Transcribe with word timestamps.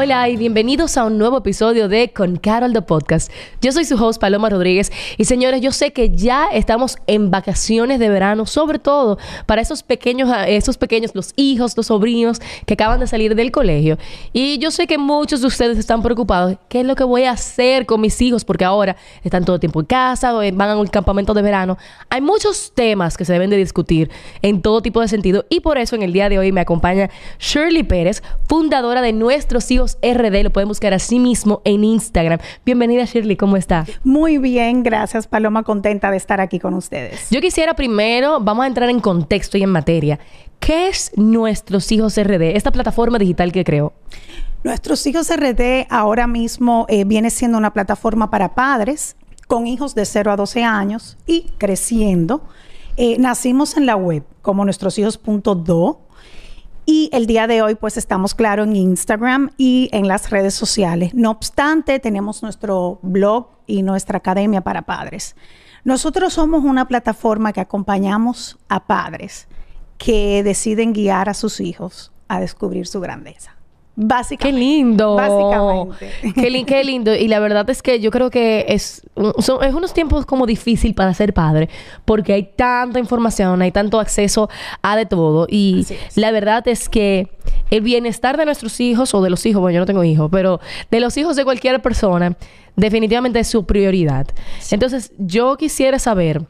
Hola 0.00 0.28
y 0.28 0.36
bienvenidos 0.36 0.96
a 0.96 1.04
un 1.06 1.18
nuevo 1.18 1.38
episodio 1.38 1.88
de 1.88 2.12
Con 2.12 2.36
Carol 2.36 2.72
the 2.72 2.82
Podcast. 2.82 3.32
Yo 3.60 3.72
soy 3.72 3.84
su 3.84 3.96
host 3.96 4.20
Paloma 4.20 4.48
Rodríguez 4.48 4.92
y 5.16 5.24
señores, 5.24 5.60
yo 5.60 5.72
sé 5.72 5.92
que 5.92 6.10
ya 6.14 6.46
estamos 6.52 6.98
en 7.08 7.32
vacaciones 7.32 7.98
de 7.98 8.08
verano, 8.08 8.46
sobre 8.46 8.78
todo 8.78 9.18
para 9.46 9.60
esos 9.60 9.82
pequeños, 9.82 10.30
esos 10.46 10.78
pequeños, 10.78 11.16
los 11.16 11.32
hijos, 11.34 11.76
los 11.76 11.86
sobrinos 11.86 12.40
que 12.64 12.74
acaban 12.74 13.00
de 13.00 13.08
salir 13.08 13.34
del 13.34 13.50
colegio. 13.50 13.98
Y 14.32 14.58
yo 14.58 14.70
sé 14.70 14.86
que 14.86 14.98
muchos 14.98 15.40
de 15.40 15.48
ustedes 15.48 15.76
están 15.78 16.00
preocupados, 16.00 16.58
¿qué 16.68 16.82
es 16.82 16.86
lo 16.86 16.94
que 16.94 17.02
voy 17.02 17.24
a 17.24 17.32
hacer 17.32 17.84
con 17.84 18.00
mis 18.00 18.22
hijos? 18.22 18.44
Porque 18.44 18.64
ahora 18.64 18.94
están 19.24 19.44
todo 19.44 19.56
el 19.56 19.60
tiempo 19.60 19.80
en 19.80 19.86
casa, 19.86 20.30
van 20.32 20.70
a 20.70 20.76
un 20.76 20.86
campamento 20.86 21.34
de 21.34 21.42
verano. 21.42 21.76
Hay 22.08 22.20
muchos 22.20 22.70
temas 22.72 23.16
que 23.16 23.24
se 23.24 23.32
deben 23.32 23.50
de 23.50 23.56
discutir 23.56 24.12
en 24.42 24.62
todo 24.62 24.80
tipo 24.80 25.00
de 25.00 25.08
sentido 25.08 25.44
y 25.48 25.58
por 25.58 25.76
eso 25.76 25.96
en 25.96 26.04
el 26.04 26.12
día 26.12 26.28
de 26.28 26.38
hoy 26.38 26.52
me 26.52 26.60
acompaña 26.60 27.10
Shirley 27.40 27.82
Pérez, 27.82 28.22
fundadora 28.46 29.02
de 29.02 29.12
Nuestros 29.12 29.68
Hijos 29.72 29.87
RD, 30.02 30.42
lo 30.42 30.50
pueden 30.50 30.68
buscar 30.68 30.92
así 30.92 31.18
mismo 31.18 31.62
en 31.64 31.84
Instagram. 31.84 32.40
Bienvenida 32.66 33.04
Shirley, 33.04 33.36
¿cómo 33.36 33.56
está? 33.56 33.86
Muy 34.04 34.38
bien, 34.38 34.82
gracias 34.82 35.26
Paloma, 35.26 35.62
contenta 35.62 36.10
de 36.10 36.16
estar 36.16 36.40
aquí 36.40 36.58
con 36.58 36.74
ustedes. 36.74 37.30
Yo 37.30 37.40
quisiera 37.40 37.74
primero, 37.74 38.40
vamos 38.40 38.64
a 38.64 38.66
entrar 38.66 38.90
en 38.90 39.00
contexto 39.00 39.56
y 39.56 39.62
en 39.62 39.70
materia. 39.70 40.18
¿Qué 40.60 40.88
es 40.88 41.12
Nuestros 41.16 41.90
Hijos 41.92 42.16
RD, 42.16 42.56
esta 42.56 42.72
plataforma 42.72 43.18
digital 43.18 43.52
que 43.52 43.64
creó? 43.64 43.92
Nuestros 44.64 45.06
Hijos 45.06 45.30
RD 45.34 45.86
ahora 45.88 46.26
mismo 46.26 46.84
eh, 46.88 47.04
viene 47.04 47.30
siendo 47.30 47.56
una 47.56 47.72
plataforma 47.72 48.30
para 48.30 48.54
padres 48.54 49.16
con 49.46 49.66
hijos 49.66 49.94
de 49.94 50.04
0 50.04 50.32
a 50.32 50.36
12 50.36 50.64
años 50.64 51.16
y 51.26 51.46
creciendo. 51.58 52.42
Eh, 52.96 53.16
nacimos 53.18 53.76
en 53.76 53.86
la 53.86 53.96
web 53.96 54.24
como 54.42 54.64
nuestrosHijos.do 54.64 56.07
y 56.90 57.10
el 57.12 57.26
día 57.26 57.46
de 57.46 57.60
hoy, 57.60 57.74
pues 57.74 57.98
estamos 57.98 58.34
claro 58.34 58.62
en 58.62 58.74
Instagram 58.74 59.50
y 59.58 59.90
en 59.92 60.08
las 60.08 60.30
redes 60.30 60.54
sociales. 60.54 61.12
No 61.12 61.30
obstante, 61.30 61.98
tenemos 61.98 62.42
nuestro 62.42 62.98
blog 63.02 63.48
y 63.66 63.82
nuestra 63.82 64.16
academia 64.16 64.62
para 64.62 64.86
padres. 64.86 65.36
Nosotros 65.84 66.32
somos 66.32 66.64
una 66.64 66.88
plataforma 66.88 67.52
que 67.52 67.60
acompañamos 67.60 68.58
a 68.70 68.86
padres 68.86 69.48
que 69.98 70.42
deciden 70.42 70.94
guiar 70.94 71.28
a 71.28 71.34
sus 71.34 71.60
hijos 71.60 72.10
a 72.26 72.40
descubrir 72.40 72.86
su 72.86 73.00
grandeza. 73.00 73.57
Básicamente. 74.00 74.46
Qué 74.46 74.52
lindo. 74.52 75.16
Básicamente. 75.16 76.32
Qué, 76.32 76.64
qué, 76.64 76.84
lindo. 76.84 77.16
Y 77.16 77.26
la 77.26 77.40
verdad 77.40 77.68
es 77.68 77.82
que 77.82 77.98
yo 77.98 78.12
creo 78.12 78.30
que 78.30 78.64
es, 78.68 79.02
son, 79.40 79.64
es 79.64 79.74
unos 79.74 79.92
tiempos 79.92 80.24
como 80.24 80.46
difícil 80.46 80.94
para 80.94 81.12
ser 81.14 81.34
padre, 81.34 81.68
porque 82.04 82.32
hay 82.32 82.44
tanta 82.44 83.00
información, 83.00 83.60
hay 83.60 83.72
tanto 83.72 83.98
acceso 83.98 84.48
a 84.82 84.96
de 84.96 85.04
todo. 85.04 85.48
Y 85.50 85.84
la 86.14 86.30
verdad 86.30 86.68
es 86.68 86.88
que 86.88 87.28
el 87.72 87.80
bienestar 87.80 88.36
de 88.36 88.44
nuestros 88.44 88.78
hijos, 88.78 89.14
o 89.14 89.20
de 89.20 89.30
los 89.30 89.44
hijos, 89.46 89.60
bueno, 89.60 89.74
yo 89.74 89.80
no 89.80 89.86
tengo 89.86 90.04
hijos, 90.04 90.28
pero 90.30 90.60
de 90.92 91.00
los 91.00 91.16
hijos 91.16 91.34
de 91.34 91.42
cualquier 91.42 91.82
persona, 91.82 92.36
definitivamente 92.76 93.40
es 93.40 93.48
su 93.48 93.66
prioridad. 93.66 94.28
Entonces, 94.70 95.10
yo 95.18 95.56
quisiera 95.56 95.98
saber 95.98 96.46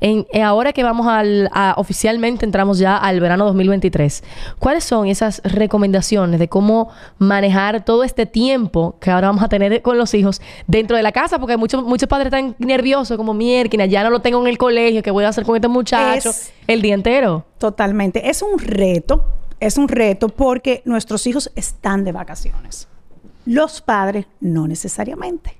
en, 0.00 0.26
eh, 0.32 0.42
ahora 0.42 0.72
que 0.72 0.82
vamos 0.82 1.06
al, 1.06 1.50
a, 1.52 1.74
oficialmente 1.76 2.44
entramos 2.44 2.78
ya 2.78 2.96
al 2.96 3.20
verano 3.20 3.44
2023, 3.46 4.22
¿cuáles 4.58 4.84
son 4.84 5.06
esas 5.06 5.42
recomendaciones 5.44 6.38
de 6.38 6.48
cómo 6.48 6.88
manejar 7.18 7.84
todo 7.84 8.04
este 8.04 8.26
tiempo 8.26 8.96
que 9.00 9.10
ahora 9.10 9.28
vamos 9.28 9.42
a 9.42 9.48
tener 9.48 9.82
con 9.82 9.98
los 9.98 10.14
hijos 10.14 10.40
dentro 10.66 10.96
de 10.96 11.02
la 11.02 11.12
casa? 11.12 11.38
Porque 11.38 11.56
muchos, 11.56 11.82
muchos 11.84 12.08
padres 12.08 12.26
están 12.26 12.54
nerviosos, 12.58 13.16
como 13.16 13.34
mierda, 13.34 13.58
ya 13.86 14.02
no 14.02 14.10
lo 14.10 14.20
tengo 14.20 14.40
en 14.40 14.46
el 14.46 14.58
colegio, 14.58 15.02
¿qué 15.02 15.10
voy 15.10 15.24
a 15.24 15.28
hacer 15.28 15.44
con 15.44 15.56
este 15.56 15.68
muchacho 15.68 16.30
el 16.66 16.80
día 16.80 16.94
entero? 16.94 17.44
Totalmente. 17.58 18.30
Es 18.30 18.42
un 18.42 18.58
reto, 18.58 19.24
es 19.60 19.76
un 19.76 19.88
reto 19.88 20.28
porque 20.28 20.82
nuestros 20.84 21.26
hijos 21.26 21.50
están 21.54 22.04
de 22.04 22.12
vacaciones. 22.12 22.88
Los 23.44 23.80
padres 23.80 24.26
no 24.40 24.68
necesariamente. 24.68 25.57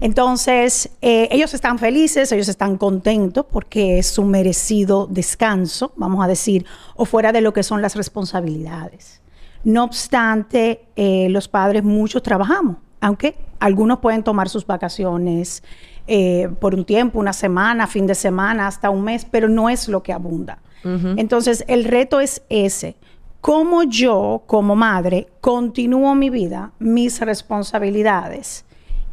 Entonces, 0.00 0.90
eh, 1.02 1.28
ellos 1.32 1.54
están 1.54 1.78
felices, 1.78 2.30
ellos 2.30 2.48
están 2.48 2.76
contentos 2.76 3.46
porque 3.50 3.98
es 3.98 4.06
su 4.06 4.22
merecido 4.24 5.08
descanso, 5.10 5.92
vamos 5.96 6.24
a 6.24 6.28
decir, 6.28 6.64
o 6.94 7.04
fuera 7.04 7.32
de 7.32 7.40
lo 7.40 7.52
que 7.52 7.62
son 7.62 7.82
las 7.82 7.96
responsabilidades. 7.96 9.20
No 9.64 9.84
obstante, 9.84 10.86
eh, 10.94 11.28
los 11.30 11.48
padres 11.48 11.82
muchos 11.82 12.22
trabajamos, 12.22 12.76
aunque 13.00 13.36
algunos 13.58 13.98
pueden 13.98 14.22
tomar 14.22 14.48
sus 14.48 14.66
vacaciones 14.66 15.62
eh, 16.06 16.48
por 16.60 16.74
un 16.74 16.84
tiempo, 16.84 17.18
una 17.18 17.32
semana, 17.32 17.86
fin 17.86 18.06
de 18.06 18.14
semana, 18.14 18.68
hasta 18.68 18.88
un 18.88 19.02
mes, 19.02 19.26
pero 19.28 19.48
no 19.48 19.68
es 19.68 19.88
lo 19.88 20.02
que 20.02 20.12
abunda. 20.12 20.58
Entonces, 20.82 21.62
el 21.68 21.84
reto 21.84 22.20
es 22.20 22.40
ese. 22.48 22.96
¿Cómo 23.42 23.82
yo, 23.82 24.44
como 24.46 24.74
madre, 24.74 25.28
continúo 25.42 26.14
mi 26.14 26.30
vida, 26.30 26.72
mis 26.78 27.20
responsabilidades? 27.20 28.64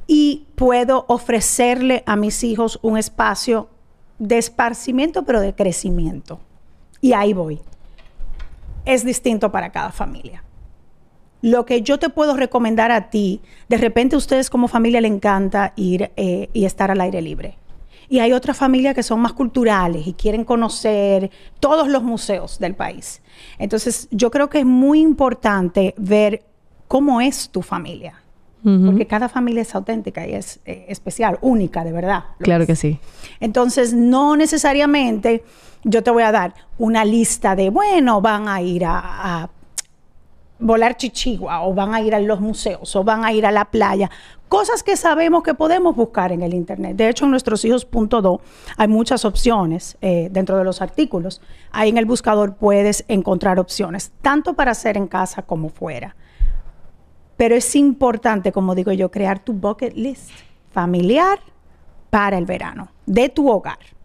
Y 0.08 0.48
puedo 0.56 1.06
ofrecerle 1.10 2.04
a 2.06 2.16
mis 2.16 2.44
hijos 2.44 2.80
un 2.82 2.98
espacio 2.98 3.70
de 4.18 4.38
esparcimiento, 4.38 5.24
pero 5.24 5.42
de 5.42 5.54
crecimiento. 5.54 6.40
Y 7.02 7.14
ahí 7.14 7.34
voy. 7.34 7.60
Es 8.86 9.04
distinto 9.04 9.52
para 9.52 9.72
cada 9.72 9.92
familia. 9.92 10.44
Lo 11.42 11.66
que 11.66 11.82
yo 11.82 12.00
te 12.00 12.10
puedo 12.10 12.36
recomendar 12.36 12.92
a 12.92 13.10
ti, 13.10 13.42
de 13.70 13.78
repente 13.78 14.16
a 14.16 14.18
ustedes 14.18 14.50
como 14.50 14.68
familia 14.68 15.02
le 15.02 15.08
encanta 15.08 15.74
ir 15.76 16.12
eh, 16.16 16.50
y 16.54 16.66
estar 16.66 16.90
al 16.90 17.02
aire 17.02 17.22
libre. 17.22 17.58
Y 18.10 18.20
hay 18.20 18.32
otras 18.32 18.56
familias 18.56 18.96
que 18.96 19.04
son 19.04 19.20
más 19.20 19.34
culturales 19.34 20.08
y 20.08 20.14
quieren 20.14 20.46
conocer 20.46 21.30
todos 21.60 21.90
los 21.90 22.02
museos 22.02 22.58
del 22.58 22.74
país. 22.74 23.22
Entonces, 23.60 24.08
yo 24.12 24.32
creo 24.32 24.50
que 24.50 24.60
es 24.60 24.66
muy 24.66 25.02
importante 25.02 25.94
ver 25.98 26.46
cómo 26.88 27.20
es 27.20 27.50
tu 27.50 27.62
familia 27.62 28.24
porque 28.86 29.08
cada 29.08 29.30
familia 29.30 29.62
es 29.62 29.74
auténtica 29.76 30.28
y 30.28 30.34
es 30.34 30.60
eh, 30.66 30.86
especial, 30.90 31.38
única, 31.42 31.84
de 31.84 31.94
verdad. 31.94 32.26
Claro 32.40 32.66
que 32.66 32.76
sí. 32.76 33.00
Entonces, 33.40 33.94
no 33.94 34.36
necesariamente 34.36 35.44
yo 35.84 36.04
te 36.04 36.12
voy 36.12 36.24
a 36.24 36.32
dar 36.32 36.54
una 36.78 37.06
lista 37.06 37.56
de, 37.56 37.70
bueno, 37.70 38.22
van 38.22 38.48
a 38.50 38.62
ir 38.62 38.84
a, 38.86 39.50
volar 40.60 40.98
chichigua 40.98 41.62
o 41.62 41.74
van 41.76 41.94
a 41.94 42.02
ir 42.02 42.16
a 42.16 42.20
los 42.20 42.40
museos 42.40 42.96
o 42.96 43.04
van 43.04 43.24
a 43.24 43.32
ir 43.32 43.46
a 43.46 43.52
la 43.52 43.66
playa. 43.66 44.10
Cosas 44.50 44.82
que 44.82 44.98
sabemos 44.98 45.44
que 45.44 45.54
podemos 45.54 45.96
buscar 45.96 46.32
en 46.32 46.42
el 46.42 46.56
Internet. 46.56 46.98
De 46.98 47.08
hecho, 47.10 47.26
en 47.26 47.32
nuestros 47.32 47.64
hijos.do 47.64 48.42
hay 48.76 48.88
muchas 48.88 49.24
opciones 49.24 49.98
eh, 50.02 50.30
dentro 50.32 50.58
de 50.58 50.64
los 50.64 50.82
artículos. 50.82 51.42
Ahí 51.72 51.90
en 51.90 51.98
el 51.98 52.06
buscador 52.06 52.56
puedes 52.56 53.06
encontrar 53.08 53.60
opciones, 53.60 54.12
tanto 54.24 54.56
para 54.56 54.72
hacer 54.72 54.98
en 54.98 55.08
casa 55.08 55.44
como 55.44 55.70
fuera. 55.70 56.16
Pero 57.38 57.56
es 57.56 57.76
importante, 57.76 58.52
como 58.52 58.76
digo 58.76 58.92
yo, 58.92 59.10
crear 59.12 59.40
tu 59.40 59.54
bucket 59.54 59.96
list 59.96 60.32
familiar 60.72 61.40
para 62.10 62.38
el 62.38 62.46
verano, 62.46 62.90
de 63.06 63.30
tu 63.30 63.50
hogar. 63.50 63.97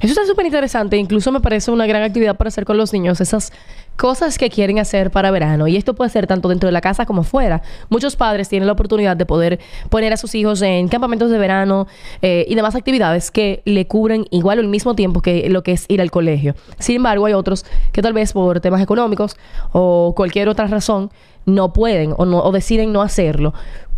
Eso 0.00 0.12
está 0.12 0.26
súper 0.26 0.46
interesante. 0.46 0.96
Incluso 0.96 1.32
me 1.32 1.40
parece 1.40 1.70
una 1.70 1.86
gran 1.86 2.02
actividad 2.02 2.36
para 2.36 2.48
hacer 2.48 2.64
con 2.64 2.76
los 2.76 2.92
niños. 2.92 3.20
Esas 3.20 3.52
cosas 3.98 4.38
que 4.38 4.48
quieren 4.48 4.78
hacer 4.78 5.10
para 5.10 5.32
verano. 5.32 5.66
Y 5.66 5.76
esto 5.76 5.94
puede 5.94 6.08
ser 6.08 6.28
tanto 6.28 6.48
dentro 6.48 6.68
de 6.68 6.72
la 6.72 6.80
casa 6.80 7.04
como 7.04 7.24
fuera. 7.24 7.62
Muchos 7.90 8.14
padres 8.14 8.48
tienen 8.48 8.68
la 8.68 8.72
oportunidad 8.72 9.16
de 9.16 9.26
poder 9.26 9.58
poner 9.90 10.12
a 10.12 10.16
sus 10.16 10.36
hijos 10.36 10.62
en 10.62 10.86
campamentos 10.86 11.30
de 11.30 11.38
verano 11.38 11.88
eh, 12.22 12.46
y 12.48 12.54
demás 12.54 12.76
actividades 12.76 13.32
que 13.32 13.60
le 13.64 13.88
cubren 13.88 14.26
igual 14.30 14.58
o 14.58 14.60
el 14.62 14.68
mismo 14.68 14.94
tiempo 14.94 15.20
que 15.20 15.50
lo 15.50 15.64
que 15.64 15.72
es 15.72 15.84
ir 15.88 16.00
al 16.00 16.12
colegio. 16.12 16.54
Sin 16.78 16.94
embargo, 16.94 17.26
hay 17.26 17.32
otros 17.32 17.66
que 17.90 18.00
tal 18.00 18.12
vez 18.12 18.32
por 18.32 18.60
temas 18.60 18.80
económicos 18.80 19.36
o 19.72 20.14
cualquier 20.16 20.48
otra 20.48 20.68
razón 20.68 21.10
no 21.44 21.72
pueden 21.72 22.14
o, 22.16 22.24
no, 22.24 22.48
deciden 22.52 22.92
no 22.92 23.02
hacerlo. 23.02 23.52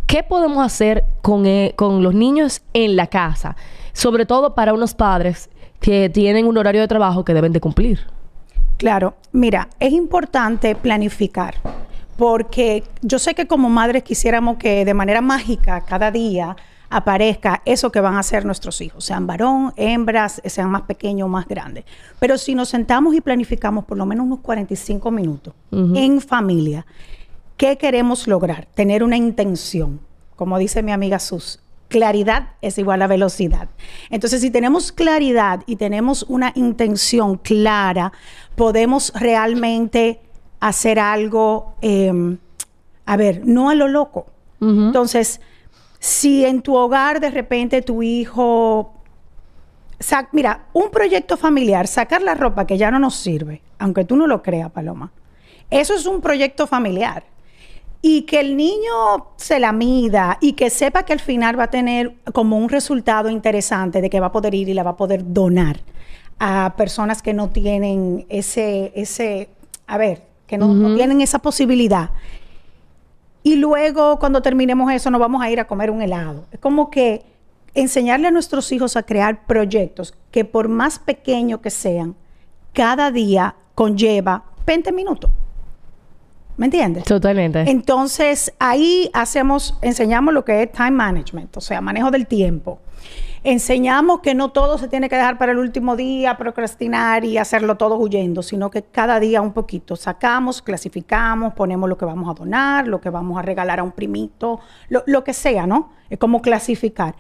¿Qué 0.07 0.23
podemos 0.23 0.65
hacer 0.65 1.05
con, 1.21 1.45
eh, 1.45 1.75
con 1.77 2.03
los 2.03 2.15
niños 2.15 2.63
en 2.73 2.97
la 2.97 3.07
casa? 3.09 3.55
Sobre 3.93 4.25
todo 4.25 4.55
para 4.55 4.73
unos 4.73 4.95
padres 4.95 5.51
que 5.81 6.11
tienen 6.11 6.47
un 6.47 6.59
horario 6.59 6.81
de 6.81 6.89
trabajo 6.89 7.25
que 7.25 7.35
deben 7.35 7.53
de 7.53 7.61
cumplir. 7.61 8.01
Claro, 8.77 9.15
mira, 9.33 9.69
es 9.79 9.93
importante 9.93 10.75
planificar, 10.75 11.55
porque 12.17 12.85
yo 13.03 13.19
sé 13.19 13.35
que 13.35 13.47
como 13.47 13.69
madres 13.69 14.03
quisiéramos 14.03 14.57
que 14.57 14.85
de 14.85 14.95
manera 14.95 15.21
mágica 15.21 15.81
cada 15.83 16.11
día 16.11 16.57
aparezca 16.91 17.63
eso 17.65 17.93
que 17.93 18.01
van 18.01 18.15
a 18.15 18.21
hacer 18.21 18.45
nuestros 18.45 18.81
hijos, 18.81 19.05
sean 19.05 19.27
varón, 19.27 19.73
hembras, 19.77 20.43
sean 20.45 20.71
más 20.71 20.83
pequeños 20.83 21.27
o 21.27 21.29
más 21.29 21.47
grandes. 21.47 21.85
Pero 22.19 22.37
si 22.37 22.55
nos 22.55 22.69
sentamos 22.69 23.15
y 23.15 23.21
planificamos 23.21 23.85
por 23.85 23.97
lo 23.97 24.07
menos 24.07 24.27
unos 24.27 24.41
45 24.41 25.11
minutos 25.11 25.55
en 25.71 26.21
familia, 26.21 26.85
¿qué 27.57 27.79
queremos 27.79 28.27
lograr? 28.27 28.67
Tener 28.75 29.05
una 29.05 29.17
intención, 29.17 30.01
como 30.35 30.59
dice 30.59 30.83
mi 30.83 30.91
amiga 30.91 31.21
Sus, 31.21 31.60
claridad 31.91 32.55
es 32.63 32.79
igual 32.79 33.03
a 33.03 33.07
velocidad. 33.07 33.69
Entonces, 34.09 34.41
si 34.41 34.51
tenemos 34.51 34.93
claridad 34.93 35.61
y 35.67 35.77
tenemos 35.77 36.25
una 36.29 36.53
intención 36.55 37.37
clara, 37.37 38.13
podemos 38.55 39.13
realmente 39.15 40.21
hacer 40.61 40.99
algo, 40.99 41.75
em, 41.83 42.39
a 43.05 43.17
ver, 43.17 43.43
no 43.45 43.69
a 43.69 43.75
lo 43.75 43.89
loco, 43.89 44.27
Entonces, 44.63 45.41
si 45.99 46.45
en 46.45 46.61
tu 46.61 46.75
hogar 46.75 47.19
de 47.19 47.31
repente 47.31 47.81
tu 47.81 48.03
hijo... 48.03 48.93
mira, 50.33 50.67
un 50.75 50.91
proyecto 50.91 51.39
familiar, 51.39 51.87
sacar 51.87 52.21
la 52.21 52.35
ropa 52.35 52.67
que 52.67 52.77
ya 52.77 52.91
no 52.91 52.99
nos 52.99 53.17
sirve, 53.17 53.63
aunque 53.79 54.05
tú 54.05 54.17
no 54.17 54.27
lo 54.27 54.43
creas, 54.43 54.71
Paloma, 54.71 55.13
eso 55.71 55.95
es 55.95 56.05
un 56.05 56.21
proyecto 56.21 56.67
familiar. 56.67 57.25
Y 58.03 58.23
que 58.23 58.41
el 58.41 58.57
niño 58.57 59.27
se 59.37 59.61
la 59.61 59.73
mida 59.73 60.39
y 60.41 60.55
que 60.55 60.71
sepa 60.71 61.03
que 61.03 61.13
al 61.13 61.21
final 61.21 61.59
va 61.59 61.65
a 61.65 61.71
tener 61.71 62.15
como 62.33 62.57
un 62.57 62.69
resultado 62.69 63.29
interesante 63.29 64.01
de 64.01 64.09
que 64.09 64.21
va 64.21 64.27
a 64.27 64.33
poder 64.33 64.55
ir 64.55 64.69
y 64.69 64.75
la 64.75 64.83
va 64.83 64.91
a 64.91 64.97
poder 64.97 65.33
donar 65.33 65.81
a 66.39 66.75
personas 66.77 67.21
que 67.21 67.35
no 67.35 67.51
tienen 67.51 68.25
ese, 68.31 68.93
ese, 68.95 69.51
a 69.87 69.99
ver, 69.99 70.23
que 70.47 70.57
no, 70.57 70.97
tienen 70.97 71.21
esa 71.21 71.39
posibilidad. 71.39 72.11
Y 73.43 73.57
luego, 73.57 74.19
cuando 74.19 74.43
terminemos 74.43 74.91
eso, 74.93 75.11
nos 75.11 75.21
vamos 75.21 75.43
a 75.43 75.51
ir 75.51 75.61
a 75.61 75.67
comer 75.67 75.91
un 75.91 76.03
helado. 76.03 76.47
Es 76.51 76.59
como 76.59 76.91
que 76.91 77.23
enseñarle 77.75 78.29
a 78.29 78.31
nuestros 78.31 78.73
hijos 78.73 78.97
a 78.97 79.03
crear 79.03 79.47
proyectos 79.47 80.15
que 80.31 80.45
por 80.45 80.69
más 80.69 80.99
pequeños 80.99 81.61
que 81.61 81.71
sean, 81.71 82.17
cada 82.73 83.11
día 83.11 83.55
conlleva 83.75 84.45
20 84.67 84.93
minutos. 84.93 85.31
¿Me 86.61 86.67
entiendes? 86.67 87.05
Totalmente. 87.05 87.65
Entonces, 87.71 88.53
ahí 88.59 89.11
hacemos, 89.15 89.79
enseñamos 89.81 90.35
lo 90.35 90.45
que 90.45 90.63
es 90.63 90.71
time 90.71 90.91
management, 90.91 91.57
o 91.57 91.61
sea, 91.63 91.81
manejo 91.81 92.11
del 92.11 92.27
tiempo. 92.27 92.81
Enseñamos 93.43 94.21
que 94.21 94.35
no 94.35 94.51
todo 94.51 94.77
se 94.77 94.87
tiene 94.87 95.09
que 95.09 95.17
dejar 95.17 95.39
para 95.39 95.53
el 95.53 95.59
último 95.59 95.97
día, 95.97 96.37
procrastinar 96.37 97.25
y 97.25 97.39
hacerlo 97.39 97.79
todo 97.79 97.97
huyendo, 97.97 98.43
sino 98.43 98.71
que 98.71 98.83
cada 98.83 99.19
día 99.21 99.41
un 99.41 99.55
poquito. 99.55 99.97
Sacamos, 99.97 100.61
clasificamos, 100.61 101.55
ponemos 101.55 101.89
lo 101.89 101.97
que 101.97 102.05
vamos 102.05 102.29
a 102.29 102.39
donar, 102.39 102.87
lo 102.87 103.01
que 103.01 103.09
vamos 103.09 103.39
a 103.39 103.43
regalar 103.43 103.81
a 103.81 103.83
un 103.83 103.93
primito, 103.93 104.61
lo, 104.91 105.03
lo 105.07 105.25
que 105.25 105.33
sea, 105.33 105.67
¿no? 105.67 105.93
Es 106.11 106.19
como 106.19 106.43
clasificar. 106.43 107.15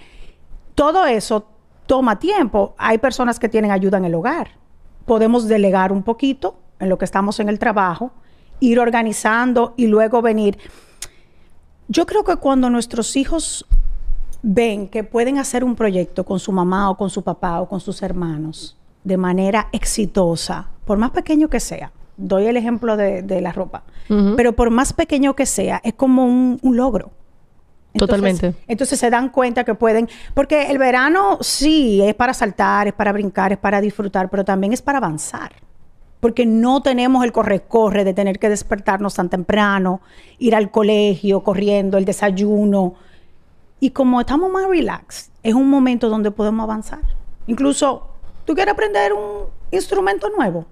Todo 0.75 1.07
eso 1.07 1.47
toma 1.87 2.19
tiempo. 2.19 2.75
Hay 2.77 2.99
personas 2.99 3.39
que 3.39 3.49
tienen 3.49 3.71
ayuda 3.71 3.97
en 3.97 4.05
el 4.05 4.15
hogar. 4.15 4.49
Podemos 5.07 5.49
delegar 5.49 5.93
un 5.93 6.03
poquito 6.03 6.59
en 6.79 6.91
lo 6.91 6.99
que 6.99 7.07
estamos 7.07 7.41
en 7.41 7.49
el 7.49 7.59
trabajo, 7.59 8.13
ir 8.61 8.79
organizando 8.79 9.75
y 9.77 9.87
luego 9.87 10.23
venir. 10.23 10.59
Yo 11.89 12.07
creo 12.07 12.23
que 12.23 12.37
cuando 12.37 12.71
nuestros 12.71 13.17
hijos 13.17 13.67
ven 14.43 14.89
que 14.89 15.05
pueden 15.05 15.39
hacer 15.39 15.65
un 15.65 15.75
proyecto 15.75 16.25
con 16.25 16.39
su 16.39 16.53
mamá 16.53 16.91
o 16.91 16.97
con 16.97 17.11
su 17.11 17.23
papá 17.23 17.61
o 17.61 17.69
con 17.69 17.81
sus 17.81 18.03
hermanos 18.03 18.77
de 19.03 19.17
manera 19.17 19.69
exitosa, 19.73 20.69
por 20.85 20.99
más 20.99 21.11
pequeño 21.11 21.49
que 21.49 21.61
sea, 21.61 21.91
doy 22.17 22.47
el 22.47 22.57
ejemplo 22.57 22.97
de, 22.97 23.41
la 23.41 23.53
ropa, 23.53 23.83
pero 24.37 24.53
por 24.55 24.71
más 24.71 24.93
pequeño 24.93 25.35
que 25.35 25.47
sea, 25.47 25.81
es 25.83 25.95
como 25.95 26.27
un, 26.27 26.59
logro. 26.63 27.11
Totalmente. 27.95 28.55
Entonces 28.69 29.01
se 29.01 29.11
dan 29.11 29.31
cuenta 29.31 29.65
que 29.65 29.75
pueden, 29.75 30.09
porque 30.35 30.71
el 30.71 30.79
verano 30.79 31.39
sí 31.41 32.01
es 32.03 32.15
para 32.15 32.35
saltar, 32.35 32.87
es 32.89 32.93
para 32.93 33.13
brincar, 33.13 33.53
es 33.53 33.59
para 33.59 33.81
disfrutar, 33.81 34.31
pero 34.31 34.45
también 34.45 34.73
es 34.73 34.83
para 34.83 34.99
avanzar. 34.99 35.53
Porque 36.21 36.47
no 36.47 36.83
tenemos 36.83 37.25
el 37.25 37.33
corre-corre 37.33 38.05
de 38.05 38.15
tener 38.15 38.39
que 38.39 38.49
despertarnos 38.49 39.15
tan 39.15 39.31
temprano, 39.31 40.01
ir 40.39 40.55
al 40.55 40.71
colegio 40.71 41.43
corriendo, 41.43 41.97
el 41.97 42.05
desayuno, 42.05 42.95
y 43.81 43.91
como 43.91 44.21
estamos 44.21 44.53
más 44.53 44.69
relax, 44.69 45.31
es 45.43 45.55
un 45.55 45.69
momento 45.71 46.11
donde 46.11 46.31
podemos 46.31 46.65
avanzar. 46.65 47.01
Incluso, 47.47 48.07
¿tú 48.45 48.55
quieres 48.55 48.75
aprender 48.75 49.15
un 49.15 49.47
instrumento 49.71 50.29
nuevo? 50.29 50.67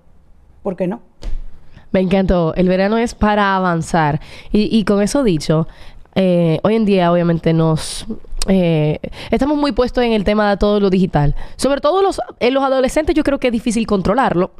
¿Por 0.62 0.76
qué 0.76 0.86
no? 0.86 1.00
Me 1.90 2.00
encantó. 2.00 2.54
El 2.54 2.68
verano 2.68 2.98
es 2.98 3.14
para 3.14 3.56
avanzar. 3.56 4.20
Y, 4.52 4.84
con 4.84 5.00
eso 5.02 5.22
dicho, 5.22 5.66
eh, 6.14 6.60
hoy 6.62 6.74
en 6.74 6.84
día 6.84 7.10
obviamente 7.10 7.54
nos... 7.54 8.06
Eh, 8.46 8.98
estamos 9.30 9.56
muy 9.56 9.72
puestos 9.72 10.04
en 10.04 10.12
el 10.12 10.24
tema 10.24 10.50
de 10.50 10.58
todo 10.58 10.78
lo 10.78 10.90
digital. 10.90 11.34
Sobre 11.56 11.80
todo 11.80 12.02
los, 12.02 12.20
en 12.40 12.52
los 12.52 12.62
adolescentes 12.62 13.14
yo 13.14 13.24
creo 13.24 13.38
que 13.38 13.48
es 13.48 13.52
difícil 13.52 13.86
controlarlo. 13.86 14.50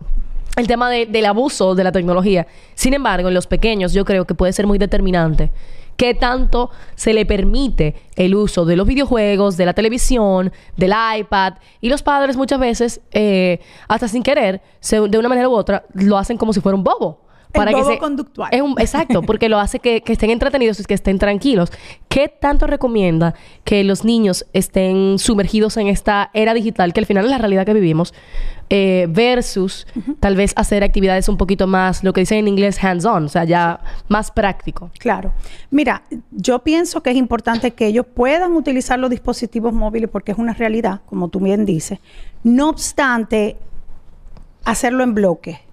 El 0.58 0.66
tema 0.66 0.90
del 0.90 1.24
abuso 1.26 1.76
de 1.76 1.84
la 1.84 1.92
tecnología. 1.92 2.48
Sin 2.74 2.92
embargo, 2.92 3.28
en 3.28 3.34
los 3.34 3.46
pequeños 3.46 3.92
yo 3.92 4.04
creo 4.04 4.24
que 4.24 4.34
puede 4.34 4.52
ser 4.52 4.66
muy 4.66 4.76
determinante 4.76 5.52
qué 5.96 6.14
tanto 6.14 6.70
se 6.96 7.12
le 7.12 7.24
permite 7.26 7.94
el 8.16 8.34
uso 8.34 8.64
de 8.64 8.74
los 8.74 8.84
videojuegos, 8.84 9.56
de 9.56 9.66
la 9.66 9.72
televisión, 9.72 10.52
del 10.76 10.94
iPad. 11.16 11.54
Y 11.80 11.88
los 11.88 12.02
padres 12.02 12.36
muchas 12.36 12.58
veces, 12.58 13.00
eh, 13.12 13.60
hasta 13.86 14.08
sin 14.08 14.24
querer, 14.24 14.60
de 14.90 15.18
una 15.18 15.28
manera 15.28 15.48
u 15.48 15.52
otra, 15.52 15.84
lo 15.94 16.18
hacen 16.18 16.36
como 16.36 16.52
si 16.52 16.60
fuera 16.60 16.74
un 16.74 16.82
bobo. 16.82 17.27
Para 17.52 17.70
el 17.70 17.86
que 17.86 17.98
conductual. 17.98 18.50
Es 18.52 18.60
un, 18.60 18.78
exacto, 18.78 19.22
porque 19.22 19.48
lo 19.48 19.58
hace 19.58 19.78
que, 19.78 20.02
que, 20.02 20.12
estén 20.12 20.30
entretenidos 20.30 20.80
y 20.80 20.84
que 20.84 20.94
estén 20.94 21.18
tranquilos. 21.18 21.70
¿Qué 22.08 22.28
tanto 22.28 22.66
recomienda 22.66 23.34
que 23.64 23.84
los 23.84 24.04
niños 24.04 24.46
estén 24.52 25.18
sumergidos 25.18 25.76
en 25.76 25.88
esta 25.88 26.30
era 26.34 26.52
digital, 26.54 26.92
que 26.92 27.00
al 27.00 27.06
final 27.06 27.24
es 27.24 27.30
la 27.30 27.38
realidad 27.38 27.64
que 27.64 27.72
vivimos, 27.72 28.12
eh, 28.70 29.06
versus 29.08 29.86
tal 30.20 30.36
vez 30.36 30.52
hacer 30.56 30.84
actividades 30.84 31.28
un 31.30 31.38
poquito 31.38 31.66
más, 31.66 32.04
lo 32.04 32.12
que 32.12 32.20
dicen 32.20 32.38
en 32.38 32.48
inglés, 32.48 32.82
hands-on, 32.82 33.24
o 33.24 33.28
sea, 33.28 33.44
ya 33.44 33.80
más 34.08 34.30
práctico? 34.30 34.90
Claro. 34.98 35.32
Mira, 35.70 36.02
yo 36.30 36.58
pienso 36.58 37.02
que 37.02 37.10
es 37.10 37.16
importante 37.16 37.70
que 37.70 37.86
ellos 37.86 38.04
puedan 38.14 38.52
utilizar 38.52 38.98
los 38.98 39.08
dispositivos 39.08 39.72
móviles 39.72 40.10
porque 40.10 40.32
es 40.32 40.38
una 40.38 40.52
realidad, 40.52 41.00
como 41.06 41.28
tú 41.28 41.40
bien 41.40 41.64
dices. 41.64 41.98
No 42.42 42.68
obstante, 42.68 43.56
hacerlo 44.64 45.02
en 45.02 45.14
bloque 45.14 45.67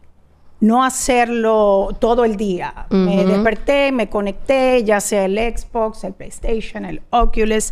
no 0.65 0.83
hacerlo 0.83 1.95
todo 1.99 2.25
el 2.25 2.37
día. 2.37 2.87
Me 2.89 3.23
desperté, 3.23 3.91
me 3.91 4.09
conecté, 4.09 4.83
ya 4.83 4.99
sea 4.99 5.25
el 5.25 5.37
Xbox, 5.37 6.03
el 6.03 6.13
PlayStation, 6.13 6.85
el 6.85 7.01
Oculus, 7.11 7.71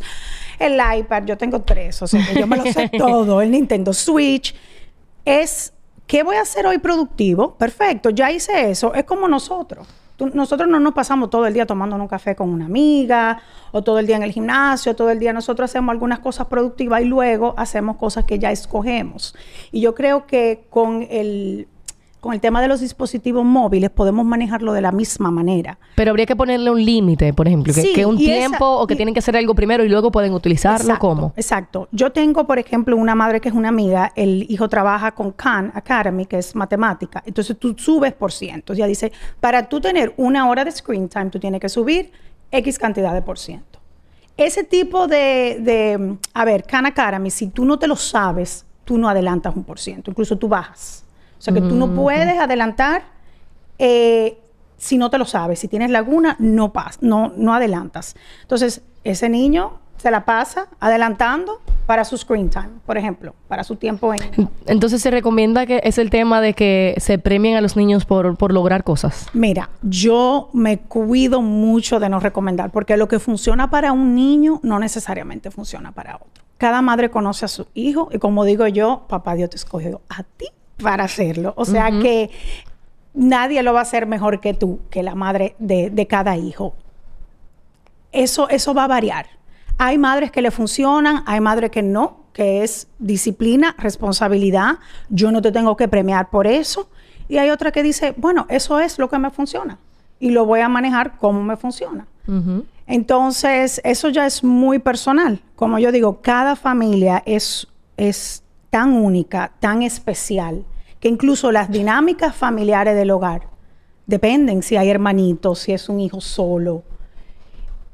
el 0.59 0.79
iPad, 0.99 1.23
yo 1.25 1.35
tengo 1.35 1.61
tres, 1.61 2.01
o 2.03 2.07
sea 2.07 2.25
que 2.25 2.39
yo 2.39 2.45
me 2.45 2.57
lo 2.57 2.63
sé 2.65 2.89
todo, 2.97 3.41
el 3.41 3.49
Nintendo 3.49 3.93
Switch. 3.93 4.55
Es, 5.25 5.73
¿qué 6.05 6.21
voy 6.21 6.35
a 6.35 6.41
hacer 6.41 6.67
hoy 6.67 6.77
productivo? 6.77 7.55
Perfecto, 7.55 8.11
ya 8.11 8.31
hice 8.31 8.69
eso, 8.69 8.93
es 8.93 9.05
como 9.05 9.27
nosotros. 9.27 9.87
nosotros 10.33 10.69
no 10.69 10.79
nos 10.79 10.93
pasamos 10.93 11.31
todo 11.31 11.47
el 11.47 11.53
día 11.55 11.65
tomando 11.65 11.95
un 11.95 12.07
café 12.07 12.35
con 12.35 12.49
una 12.49 12.65
amiga 12.65 13.41
o 13.71 13.81
todo 13.81 13.97
el 13.97 14.05
día 14.05 14.17
en 14.17 14.23
el 14.23 14.31
gimnasio, 14.31 14.95
todo 14.95 15.09
el 15.09 15.17
día 15.17 15.33
nosotros 15.33 15.71
hacemos 15.71 15.91
algunas 15.91 16.19
cosas 16.19 16.45
productivas 16.45 17.01
y 17.01 17.05
luego 17.05 17.55
hacemos 17.57 17.97
cosas 17.97 18.25
que 18.25 18.37
ya 18.37 18.51
escogemos. 18.51 19.35
Y 19.71 19.81
yo 19.81 19.95
creo 19.95 20.27
que 20.27 20.67
con 20.69 21.07
el 21.09 21.67
con 22.23 22.33
el 22.33 22.39
tema 22.39 22.61
de 22.61 22.69
los 22.69 22.79
dispositivos 22.79 23.43
móviles 23.43 23.89
podemos 23.89 24.25
manejarlo 24.25 24.71
de 24.71 24.79
la 24.79 24.93
misma 24.93 25.29
manera. 25.29 25.77
Pero 25.95 26.11
habría 26.11 26.25
que 26.25 26.37
ponerle 26.37 26.71
un 26.71 26.81
límite, 26.81 27.33
por 27.33 27.49
ejemplo, 27.49 27.73
que, 27.73 28.05
un 28.05 28.15
tiempo 28.15 28.65
o 28.65 28.87
que 28.87 28.95
tienen 28.95 29.13
que 29.13 29.19
hacer 29.19 29.35
algo 29.35 29.53
primero 29.53 29.83
y 29.83 29.89
luego 29.89 30.09
pueden 30.09 30.31
utilizarlo 30.31 30.97
como. 30.99 31.33
Exacto. 31.35 31.89
Yo 31.91 32.13
tengo, 32.13 32.47
por 32.47 32.59
ejemplo, 32.59 32.95
una 32.95 33.13
madre 33.13 33.41
que 33.41 33.49
es 33.49 33.53
una 33.53 33.67
amiga, 33.67 34.13
el 34.15 34.45
hijo 34.47 34.69
trabaja 34.69 35.11
con 35.11 35.33
Khan 35.33 35.73
Academy, 35.75 36.25
que 36.25 36.37
es 36.37 36.55
matemática. 36.55 37.21
Entonces 37.25 37.59
tú 37.59 37.75
subes 37.77 38.13
por 38.13 38.31
ciento. 38.31 38.73
Ya 38.73 38.87
dice, 38.87 39.11
para 39.41 39.67
tú 39.67 39.81
tener 39.81 40.13
una 40.15 40.49
hora 40.49 40.63
de 40.63 40.71
screen 40.71 41.09
time, 41.09 41.25
tú 41.29 41.41
tienes 41.41 41.59
que 41.59 41.67
subir 41.67 42.09
X 42.51 42.79
cantidad 42.79 43.13
de 43.13 43.21
por 43.21 43.37
ciento. 43.37 43.81
Ese 44.37 44.63
tipo 44.63 45.07
de, 45.07 45.57
de 45.59 46.15
a 46.33 46.45
ver, 46.45 46.63
Khan 46.63 46.85
Academy, 46.85 47.29
si 47.29 47.47
tú 47.47 47.65
no 47.65 47.77
te 47.77 47.85
lo 47.85 47.97
sabes, 47.97 48.65
tú 48.85 48.97
no 48.97 49.09
adelantas 49.09 49.53
un 49.57 49.65
por 49.65 49.77
ciento, 49.77 50.09
incluso 50.09 50.37
tú 50.37 50.47
bajas. 50.47 51.02
O 51.43 51.45
sea 51.45 51.53
que 51.53 51.59
tú 51.59 51.75
no 51.75 51.93
puedes 51.93 52.39
adelantar 52.39 53.03
eh, 53.77 54.37
si 54.77 54.97
no 54.97 55.09
te 55.09 55.17
lo 55.17 55.25
sabes. 55.25 55.59
Si 55.59 55.67
tienes 55.67 55.91
laguna, 55.91 56.37
no, 56.39 56.71
pas 56.71 56.99
no, 57.01 57.33
no 57.35 57.53
adelantas. 57.53 58.15
Entonces, 58.43 58.81
ese 59.03 59.27
niño 59.27 59.73
se 59.97 60.09
la 60.09 60.23
pasa 60.23 60.69
adelantando 60.79 61.59
para 61.85 62.05
su 62.05 62.17
screen 62.17 62.49
time, 62.49 62.69
por 62.85 62.97
ejemplo, 62.97 63.35
para 63.49 63.65
su 63.65 63.75
tiempo 63.75 64.13
en... 64.13 64.21
Entonces 64.67 65.01
se 65.01 65.11
recomienda 65.11 65.65
que 65.65 65.81
es 65.83 65.97
el 65.97 66.09
tema 66.09 66.39
de 66.39 66.53
que 66.53 66.95
se 66.99 67.19
premien 67.19 67.57
a 67.57 67.61
los 67.61 67.75
niños 67.75 68.05
por, 68.05 68.37
por, 68.37 68.53
lograr 68.53 68.85
cosas. 68.85 69.27
Mira, 69.33 69.69
yo 69.81 70.49
me 70.53 70.79
cuido 70.79 71.41
mucho 71.41 71.99
de 71.99 72.07
no 72.07 72.21
recomendar, 72.21 72.71
porque 72.71 72.95
lo 72.95 73.09
que 73.09 73.19
funciona 73.19 73.69
para 73.69 73.91
un 73.91 74.15
niño 74.15 74.61
no 74.63 74.79
necesariamente 74.79 75.51
funciona 75.51 75.91
para 75.91 76.15
otro. 76.15 76.41
Cada 76.57 76.81
madre 76.81 77.11
conoce 77.11 77.43
a 77.43 77.49
su 77.49 77.67
hijo 77.73 78.07
y 78.13 78.19
como 78.19 78.45
digo 78.45 78.65
yo, 78.67 79.03
papá 79.09 79.35
Dios 79.35 79.49
te 79.49 79.57
escogió 79.57 79.99
a 80.07 80.23
ti 80.23 80.47
para 80.83 81.05
hacerlo. 81.05 81.53
O 81.57 81.65
sea 81.65 81.89
que 81.89 82.29
nadie 83.13 83.63
lo 83.63 83.73
va 83.73 83.79
a 83.79 83.83
hacer 83.83 84.05
mejor 84.05 84.39
que 84.39 84.53
tú, 84.53 84.79
que 84.89 85.01
la 85.01 85.15
madre 85.15 85.55
de, 85.59 86.07
cada 86.07 86.37
hijo. 86.37 86.75
Eso, 88.11 88.49
eso 88.49 88.73
va 88.73 88.83
a 88.83 88.87
variar. 88.87 89.27
Hay 89.77 89.97
madres 89.97 90.31
que 90.31 90.41
le 90.41 90.51
funcionan, 90.51 91.23
hay 91.25 91.39
madres 91.39 91.71
que 91.71 91.81
no, 91.81 92.17
que 92.33 92.63
es 92.63 92.87
disciplina, 92.99 93.75
responsabilidad. 93.77 94.79
Yo 95.09 95.31
no 95.31 95.41
te 95.41 95.51
tengo 95.51 95.75
que 95.75 95.87
premiar 95.87 96.29
por 96.29 96.45
eso. 96.45 96.89
Y 97.27 97.37
hay 97.37 97.49
otra 97.49 97.71
que 97.71 97.81
dice, 97.81 98.13
bueno, 98.17 98.45
eso 98.49 98.79
es 98.79 98.99
lo 98.99 99.09
que 99.09 99.17
me 99.17 99.31
funciona 99.31 99.79
y 100.23 100.31
lo 100.31 100.45
voy 100.45 100.61
a 100.61 100.69
manejar 100.69 101.17
como 101.17 101.43
me 101.43 101.57
funciona. 101.57 102.07
Entonces, 102.87 103.81
eso 103.83 104.07
ya 104.07 104.25
es 104.25 104.41
muy 104.41 104.79
personal. 104.79 105.41
Como 105.57 105.79
yo 105.79 105.91
digo, 105.91 106.21
cada 106.21 106.55
familia 106.55 107.21
es, 107.25 107.67
es 107.97 108.41
tan 108.69 108.93
única, 108.93 109.51
tan 109.59 109.83
especial, 109.83 110.63
que 111.03 111.09
incluso 111.09 111.51
las 111.51 111.69
dinámicas 111.69 112.33
familiares 112.33 112.95
del 112.95 113.11
hogar 113.11 113.49
dependen 114.05 114.63
si 114.63 114.77
hay 114.77 114.89
hermanitos, 114.89 115.59
si 115.59 115.73
es 115.73 115.89
un 115.89 115.99
hijo 115.99 116.21
solo. 116.21 116.83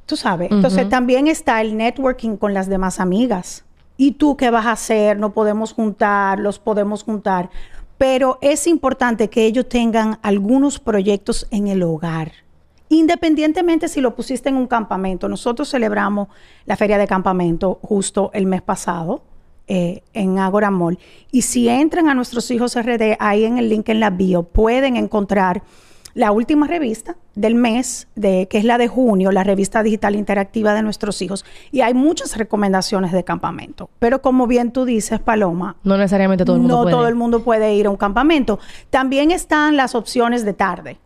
Tú 0.06 0.16
sabes. 0.16 0.51
Entonces 0.51 0.88
también 0.89 1.25
está 1.25 1.60
el 1.62 1.75
networking 1.75 2.38
con 2.38 2.54
las 2.54 2.70
demás 2.70 3.00
amigas. 3.00 3.66
¿Y 3.98 4.12
tú 4.12 4.38
qué 4.38 4.51
vas 4.51 4.68
a 4.68 4.74
hacer? 4.74 5.18
No 5.18 5.34
podemos 5.34 5.74
juntar, 5.74 6.38
los 6.38 6.60
podemos 6.60 7.01
juntar. 7.01 7.50
Pero 7.98 8.38
es 8.42 8.68
importante 8.68 9.28
que 9.28 9.48
ellos 9.48 9.68
tengan 9.68 10.20
algunos 10.22 10.78
proyectos 10.78 11.48
en 11.50 11.68
el 11.68 11.82
hogar. 11.82 12.32
Independientemente 12.89 13.88
si 13.88 14.01
lo 14.01 14.13
pusiste 14.13 14.50
en 14.50 14.56
un 14.56 14.68
campamento. 14.68 15.28
Nosotros 15.28 15.68
celebramos 15.72 16.28
la 16.68 16.78
feria 16.78 17.00
de 17.00 17.08
campamento 17.08 17.80
justo 17.82 18.30
el 18.36 18.46
mes 18.46 18.62
pasado 18.62 19.24
eh, 19.71 20.01
en 20.13 20.39
Agora 20.39 20.71
Mall. 20.71 20.97
Y 21.31 21.43
si 21.43 21.69
entran 21.69 22.09
a 22.09 22.15
nuestros 22.15 22.49
hijos 22.49 22.75
RD, 22.75 23.17
ahí 23.19 23.45
en 23.45 23.59
el 23.59 23.69
link 23.69 23.88
en 23.89 23.99
la 23.99 24.09
bio, 24.09 24.41
pueden 24.41 24.95
encontrar 24.95 25.61
la 26.15 26.31
última 26.31 26.65
revista 26.65 27.17
del 27.35 27.53
mes, 27.53 28.07
de, 28.15 28.47
que 28.49 28.57
es 28.57 28.65
la 28.65 28.79
de 28.79 28.88
junio, 28.88 29.31
la 29.31 29.43
revista 29.43 29.83
digital 29.83 30.15
interactiva 30.15 30.73
de 30.73 30.81
nuestros 30.81 31.21
hijos. 31.21 31.45
Y 31.71 31.81
hay 31.81 31.93
muchas 31.93 32.35
recomendaciones 32.35 33.11
de 33.11 33.23
campamento. 33.23 33.91
Pero 33.99 34.23
como 34.23 34.47
bien 34.47 34.71
tú 34.71 34.85
dices, 34.85 35.19
Paloma. 35.19 35.75
No 35.83 35.97
necesariamente 35.97 36.45
todo 36.45 36.55
el 36.55 36.63
mundo 36.63 36.81
puede. 36.81 36.91
No 36.91 36.97
todo 36.97 37.07
el 37.07 37.15
mundo 37.15 37.43
puede 37.43 37.75
ir 37.75 37.85
a 37.85 37.91
un 37.91 37.97
campamento. 37.97 38.57
También 38.89 39.29
están 39.29 39.77
las 39.77 39.93
opciones 39.93 40.43
de 40.45 40.53
tarde. 40.53 40.97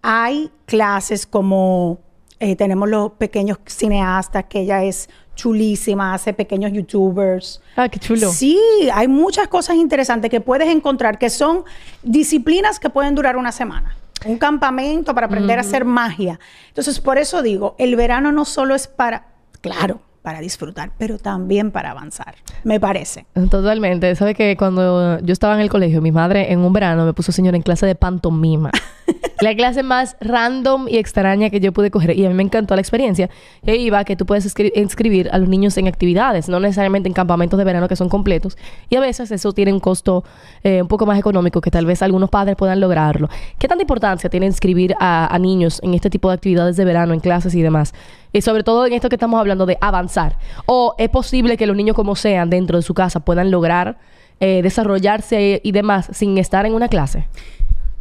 Hay 0.00 0.50
clases 0.64 1.26
como 1.26 1.98
eh, 2.40 2.56
tenemos 2.56 2.88
los 2.88 3.12
pequeños 3.12 3.58
cineastas, 3.66 4.44
que 4.46 4.60
ella 4.60 4.82
es 4.84 5.08
chulísima, 5.34 6.14
hace 6.14 6.32
pequeños 6.32 6.72
youtubers. 6.72 7.60
Ah, 7.76 7.88
qué 7.88 7.98
chulo. 7.98 8.30
Sí, 8.30 8.58
hay 8.92 9.08
muchas 9.08 9.48
cosas 9.48 9.76
interesantes 9.76 10.30
que 10.30 10.40
puedes 10.40 10.68
encontrar 10.68 11.18
que 11.18 11.30
son 11.30 11.64
disciplinas 12.02 12.78
que 12.80 12.90
pueden 12.90 13.14
durar 13.14 13.36
una 13.36 13.52
semana 13.52 13.96
un 14.24 14.38
campamento 14.38 15.14
para 15.14 15.26
aprender 15.26 15.58
a 15.58 15.60
hacer 15.60 15.84
magia. 15.84 16.40
Entonces, 16.68 17.00
por 17.00 17.18
eso 17.18 17.42
digo, 17.42 17.74
el 17.78 17.94
verano 17.96 18.32
no 18.32 18.44
solo 18.44 18.74
es 18.74 18.86
para, 18.86 19.26
claro, 19.60 20.00
para 20.24 20.40
disfrutar, 20.40 20.90
pero 20.96 21.18
también 21.18 21.70
para 21.70 21.90
avanzar, 21.90 22.34
me 22.64 22.80
parece. 22.80 23.26
Totalmente. 23.50 24.14
Sabe 24.14 24.34
que 24.34 24.56
cuando 24.56 25.20
yo 25.20 25.32
estaba 25.34 25.54
en 25.54 25.60
el 25.60 25.68
colegio, 25.68 26.00
mi 26.00 26.12
madre 26.12 26.50
en 26.50 26.60
un 26.60 26.72
verano 26.72 27.04
me 27.04 27.12
puso 27.12 27.30
señora 27.30 27.58
en 27.58 27.62
clase 27.62 27.84
de 27.84 27.94
pantomima. 27.94 28.70
la 29.42 29.54
clase 29.54 29.82
más 29.82 30.16
random 30.22 30.88
y 30.88 30.96
extraña 30.96 31.50
que 31.50 31.60
yo 31.60 31.72
pude 31.72 31.90
coger. 31.90 32.18
Y 32.18 32.24
a 32.24 32.30
mí 32.30 32.34
me 32.34 32.42
encantó 32.42 32.74
la 32.74 32.80
experiencia. 32.80 33.28
Y 33.66 33.70
ahí 33.72 33.82
iba 33.82 34.02
que 34.04 34.16
tú 34.16 34.24
puedes 34.24 34.50
inscribir 34.74 35.28
a 35.30 35.36
los 35.36 35.46
niños 35.46 35.76
en 35.76 35.88
actividades, 35.88 36.48
no 36.48 36.58
necesariamente 36.58 37.06
en 37.06 37.12
campamentos 37.12 37.58
de 37.58 37.64
verano 37.64 37.86
que 37.86 37.94
son 37.94 38.08
completos. 38.08 38.56
Y 38.88 38.96
a 38.96 39.00
veces 39.00 39.30
eso 39.30 39.52
tiene 39.52 39.74
un 39.74 39.80
costo 39.80 40.24
eh, 40.62 40.80
un 40.80 40.88
poco 40.88 41.04
más 41.04 41.18
económico 41.18 41.60
que 41.60 41.70
tal 41.70 41.84
vez 41.84 42.00
algunos 42.00 42.30
padres 42.30 42.56
puedan 42.56 42.80
lograrlo. 42.80 43.28
¿Qué 43.58 43.68
tanta 43.68 43.82
importancia 43.82 44.30
tiene 44.30 44.46
inscribir 44.46 44.94
a, 44.98 45.26
a 45.34 45.38
niños 45.38 45.80
en 45.82 45.92
este 45.92 46.08
tipo 46.08 46.30
de 46.30 46.34
actividades 46.36 46.78
de 46.78 46.84
verano, 46.86 47.12
en 47.12 47.20
clases 47.20 47.54
y 47.54 47.60
demás? 47.60 47.92
Y 48.34 48.42
sobre 48.42 48.64
todo 48.64 48.84
en 48.84 48.92
esto 48.92 49.08
que 49.08 49.14
estamos 49.14 49.38
hablando 49.38 49.64
de 49.64 49.78
avanzar. 49.80 50.36
O 50.66 50.96
es 50.98 51.08
posible 51.08 51.56
que 51.56 51.66
los 51.66 51.76
niños 51.76 51.94
como 51.94 52.16
sean 52.16 52.50
dentro 52.50 52.76
de 52.76 52.82
su 52.82 52.92
casa 52.92 53.20
puedan 53.20 53.52
lograr 53.52 53.96
eh, 54.40 54.60
desarrollarse 54.60 55.60
y 55.62 55.72
demás 55.72 56.08
sin 56.12 56.36
estar 56.36 56.66
en 56.66 56.74
una 56.74 56.88
clase. 56.88 57.28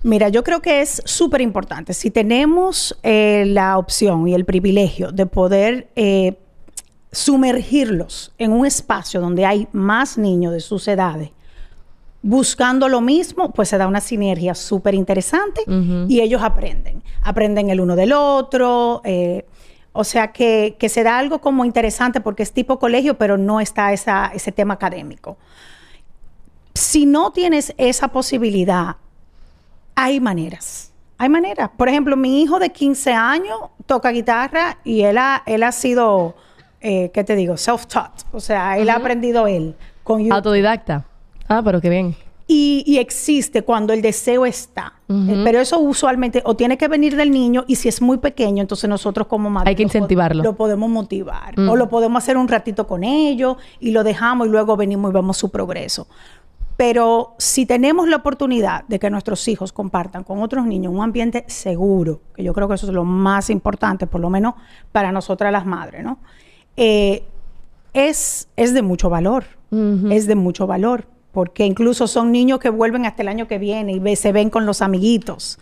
Mira, 0.02 0.30
yo 0.30 0.44
creo 0.44 0.60
que 0.60 0.82
es 0.82 1.04
súper 1.06 1.42
importante. 1.42 1.94
Si 1.94 2.10
tenemos 2.10 2.98
eh, 3.04 3.46
la 3.48 3.78
opción 3.78 4.28
y 4.28 4.34
el 4.34 4.44
privilegio 4.44 5.12
de 5.12 5.28
poder 5.28 5.90
eh, 5.96 6.34
sumergirlos 7.12 8.34
en 8.40 8.54
un 8.54 8.66
espacio 8.66 9.22
donde 9.22 9.46
hay 9.46 9.68
más 9.72 10.18
niños 10.18 10.52
de 10.52 10.62
sus 10.62 10.88
edades, 10.88 11.30
buscando 12.24 12.90
lo 12.90 13.02
mismo, 13.02 13.52
pues 13.52 13.70
se 13.70 13.78
da 13.78 13.86
una 13.86 14.02
sinergia 14.02 14.56
súper 14.56 14.96
interesante 14.96 15.62
y 16.08 16.22
ellos 16.22 16.42
aprenden. 16.42 17.04
Aprenden 17.22 17.70
el 17.70 17.80
uno 17.80 17.96
del 17.96 18.14
otro. 18.14 19.02
Eh, 19.04 19.46
o 19.94 20.04
sea 20.04 20.32
que, 20.32 20.76
se 20.90 21.04
da 21.04 21.20
algo 21.20 21.40
como 21.40 21.66
interesante 21.66 22.20
porque 22.20 22.44
es 22.44 22.52
tipo 22.52 22.80
colegio, 22.80 23.18
pero 23.18 23.38
no 23.38 23.62
está 23.62 23.94
ese 23.94 24.52
tema 24.52 24.74
académico. 24.74 25.38
Si 26.74 27.06
no 27.06 27.32
tienes 27.32 27.74
esa 27.78 28.08
posibilidad, 28.08 28.98
hay 29.94 30.20
maneras. 30.20 30.92
Hay 31.20 31.30
maneras. 31.30 31.70
Por 31.78 31.88
ejemplo, 31.90 32.18
mi 32.18 32.42
hijo 32.42 32.58
de 32.58 32.72
15 32.72 33.14
años 33.14 33.60
toca 33.86 34.10
guitarra 34.10 34.80
y 34.84 35.04
él 35.04 35.20
ha, 35.20 35.44
él 35.46 35.62
ha 35.62 35.72
sido, 35.72 36.36
eh, 36.82 37.12
¿qué 37.14 37.24
te 37.24 37.36
digo? 37.36 37.56
Self-taught. 37.56 38.26
O 38.32 38.40
sea, 38.40 38.80
él 38.80 38.90
ha 38.90 38.96
aprendido 38.96 39.46
él. 39.46 39.76
Con 40.04 40.30
Autodidacta. 40.32 41.06
Ah, 41.48 41.62
pero 41.64 41.80
qué 41.80 41.90
bien. 41.90 42.16
Y, 42.46 42.98
existe 42.98 43.64
cuando 43.64 43.94
el 43.94 44.02
deseo 44.02 44.46
está. 44.46 44.94
Eh, 45.10 45.42
pero 45.44 45.60
eso 45.60 45.80
usualmente 45.80 46.42
o 46.46 46.56
tiene 46.56 46.78
que 46.78 46.88
venir 46.88 47.16
del 47.16 47.32
niño 47.32 47.64
y 47.68 47.76
si 47.76 47.88
es 47.88 48.02
muy 48.02 48.18
pequeño, 48.18 48.62
entonces 48.62 48.90
nosotros 48.90 49.28
como 49.28 49.50
madres... 49.50 49.70
Hay 49.70 49.76
que 49.76 49.84
incentivarlo. 49.84 50.44
Lo, 50.44 50.56
podemos 50.56 50.90
motivar. 50.90 51.58
O 51.60 51.76
lo 51.76 51.88
podemos 51.88 52.24
hacer 52.24 52.38
un 52.38 52.48
ratito 52.48 52.88
con 52.88 53.04
ellos 53.04 53.58
y 53.80 53.92
lo 53.92 54.04
dejamos 54.04 54.48
y 54.48 54.50
luego 54.50 54.76
venimos 54.76 55.12
y 55.12 55.14
vemos 55.14 55.38
su 55.38 55.50
progreso. 55.50 56.08
Pero 56.76 57.36
si 57.38 57.66
tenemos 57.66 58.08
la 58.08 58.18
oportunidad 58.18 58.84
de 58.88 59.00
que 59.00 59.10
nuestros 59.10 59.48
hijos 59.48 59.72
compartan 59.72 60.24
con 60.24 60.42
otros 60.42 60.66
niños 60.66 60.92
un 60.94 61.02
ambiente 61.02 61.46
seguro, 61.48 62.22
que 62.36 62.44
yo 62.44 62.54
creo 62.54 62.68
que 62.68 62.74
eso 62.74 62.88
es 62.88 62.94
lo 62.94 63.06
más 63.06 63.50
importante, 63.50 64.08
por 64.08 64.20
lo 64.20 64.30
menos 64.30 64.56
para 64.92 65.12
nosotras 65.12 65.52
las 65.52 65.66
madres, 65.66 66.04
¿no? 66.04 66.18
Eh, 66.76 67.24
es, 67.94 68.50
es 68.56 68.74
de 68.74 68.82
mucho 68.82 69.10
valor, 69.10 69.46
es 70.10 70.28
de 70.28 70.36
mucho 70.36 70.68
valor 70.68 71.06
porque 71.34 71.66
incluso 71.66 72.08
son 72.08 72.32
niños 72.32 72.60
que 72.60 72.70
vuelven 72.70 73.06
hasta 73.06 73.24
el 73.24 73.28
año 73.28 73.48
que 73.48 73.58
viene 73.58 73.94
y 73.94 74.16
se 74.16 74.32
ven 74.32 74.50
con 74.50 74.66
los 74.66 74.82
amiguitos 74.82 75.60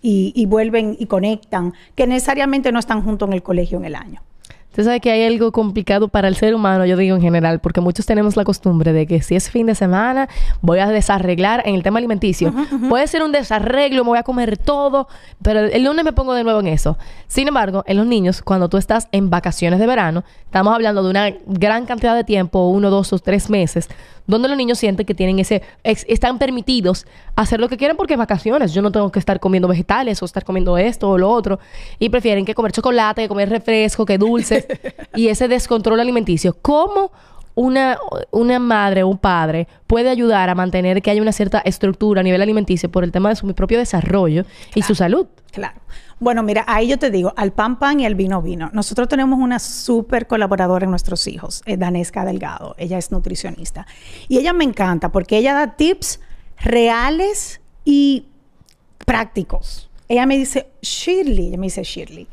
y, 0.00 0.32
y 0.34 0.46
vuelven 0.46 0.96
y 0.98 1.06
conectan, 1.06 1.74
que 1.94 2.06
necesariamente 2.06 2.72
no 2.72 2.78
están 2.78 3.02
juntos 3.02 3.28
en 3.28 3.34
el 3.34 3.42
colegio 3.42 3.76
en 3.76 3.84
el 3.84 3.96
año. 3.96 4.22
Usted 4.70 4.84
sabe 4.84 5.00
que 5.00 5.10
hay 5.10 5.24
algo 5.24 5.50
complicado 5.50 6.06
para 6.06 6.28
el 6.28 6.36
ser 6.36 6.54
humano, 6.54 6.86
yo 6.86 6.96
digo 6.96 7.16
en 7.16 7.22
general, 7.22 7.58
porque 7.58 7.80
muchos 7.80 8.06
tenemos 8.06 8.36
la 8.36 8.44
costumbre 8.44 8.92
de 8.92 9.04
que 9.04 9.20
si 9.20 9.34
es 9.34 9.50
fin 9.50 9.66
de 9.66 9.74
semana, 9.74 10.28
voy 10.60 10.78
a 10.78 10.86
desarreglar 10.86 11.64
en 11.66 11.74
el 11.74 11.82
tema 11.82 11.98
alimenticio. 11.98 12.54
Puede 12.88 13.08
ser 13.08 13.24
un 13.24 13.32
desarreglo, 13.32 14.04
me 14.04 14.10
voy 14.10 14.18
a 14.18 14.22
comer 14.22 14.56
todo, 14.56 15.08
pero 15.42 15.58
el 15.58 15.82
lunes 15.82 16.04
me 16.04 16.12
pongo 16.12 16.34
de 16.34 16.44
nuevo 16.44 16.60
en 16.60 16.68
eso. 16.68 16.96
Sin 17.26 17.48
embargo, 17.48 17.82
en 17.88 17.96
los 17.96 18.06
niños, 18.06 18.42
cuando 18.42 18.68
tú 18.68 18.76
estás 18.76 19.08
en 19.10 19.28
vacaciones 19.28 19.80
de 19.80 19.88
verano, 19.88 20.22
estamos 20.44 20.72
hablando 20.72 21.02
de 21.02 21.10
una 21.10 21.34
gran 21.46 21.84
cantidad 21.84 22.14
de 22.14 22.22
tiempo, 22.22 22.68
uno, 22.68 22.90
dos 22.90 23.12
o 23.12 23.18
tres 23.18 23.50
meses, 23.50 23.88
donde 24.30 24.48
los 24.48 24.56
niños 24.56 24.78
sienten 24.78 25.04
que 25.04 25.14
tienen 25.14 25.38
ese, 25.38 25.62
están 25.82 26.38
permitidos 26.38 27.06
hacer 27.36 27.60
lo 27.60 27.68
que 27.68 27.76
quieren 27.76 27.96
porque 27.96 28.14
es 28.14 28.18
vacaciones. 28.18 28.72
Yo 28.72 28.82
no 28.82 28.92
tengo 28.92 29.10
que 29.10 29.18
estar 29.18 29.40
comiendo 29.40 29.68
vegetales 29.68 30.22
o 30.22 30.24
estar 30.24 30.44
comiendo 30.44 30.78
esto 30.78 31.10
o 31.10 31.18
lo 31.18 31.30
otro. 31.30 31.58
Y 31.98 32.08
prefieren 32.08 32.44
que 32.44 32.54
comer 32.54 32.72
chocolate, 32.72 33.22
que 33.22 33.28
comer 33.28 33.48
refresco, 33.48 34.06
que 34.06 34.18
dulces. 34.18 34.66
y 35.14 35.28
ese 35.28 35.48
descontrol 35.48 36.00
alimenticio. 36.00 36.56
¿Cómo 36.62 37.10
una, 37.54 37.98
una 38.30 38.58
madre 38.58 39.02
o 39.02 39.08
un 39.08 39.18
padre 39.18 39.68
puede 39.86 40.08
ayudar 40.08 40.48
a 40.48 40.54
mantener 40.54 41.02
que 41.02 41.10
haya 41.10 41.22
una 41.22 41.32
cierta 41.32 41.60
estructura 41.60 42.20
a 42.20 42.24
nivel 42.24 42.42
alimenticio 42.42 42.90
por 42.90 43.04
el 43.04 43.12
tema 43.12 43.28
de 43.28 43.36
su 43.36 43.54
propio 43.54 43.78
desarrollo 43.78 44.44
y 44.74 44.82
su 44.82 44.94
salud? 44.94 45.26
Claro. 45.52 45.80
Bueno, 46.20 46.42
mira, 46.42 46.64
ahí 46.68 46.86
yo 46.86 46.98
te 46.98 47.10
digo, 47.10 47.32
al 47.36 47.52
pan 47.52 47.78
pan 47.78 47.98
y 48.00 48.06
al 48.06 48.14
vino 48.14 48.42
vino. 48.42 48.70
Nosotros 48.74 49.08
tenemos 49.08 49.38
una 49.38 49.58
súper 49.58 50.26
colaboradora 50.26 50.84
en 50.84 50.90
nuestros 50.90 51.26
hijos, 51.26 51.62
eh, 51.64 51.76
Danesca 51.76 52.24
Delgado. 52.24 52.74
Ella 52.78 52.98
es 52.98 53.10
nutricionista. 53.10 53.86
Y 54.28 54.38
ella 54.38 54.52
me 54.52 54.64
encanta 54.64 55.10
porque 55.10 55.38
ella 55.38 55.54
da 55.54 55.76
tips 55.76 56.20
reales 56.58 57.60
y 57.84 58.26
prácticos. 59.06 59.90
Ella 60.08 60.26
me 60.26 60.36
dice, 60.36 60.68
Shirley, 60.82 61.48
ella 61.48 61.58
me 61.58 61.66
dice, 61.66 61.82
Shirley, 61.84 62.28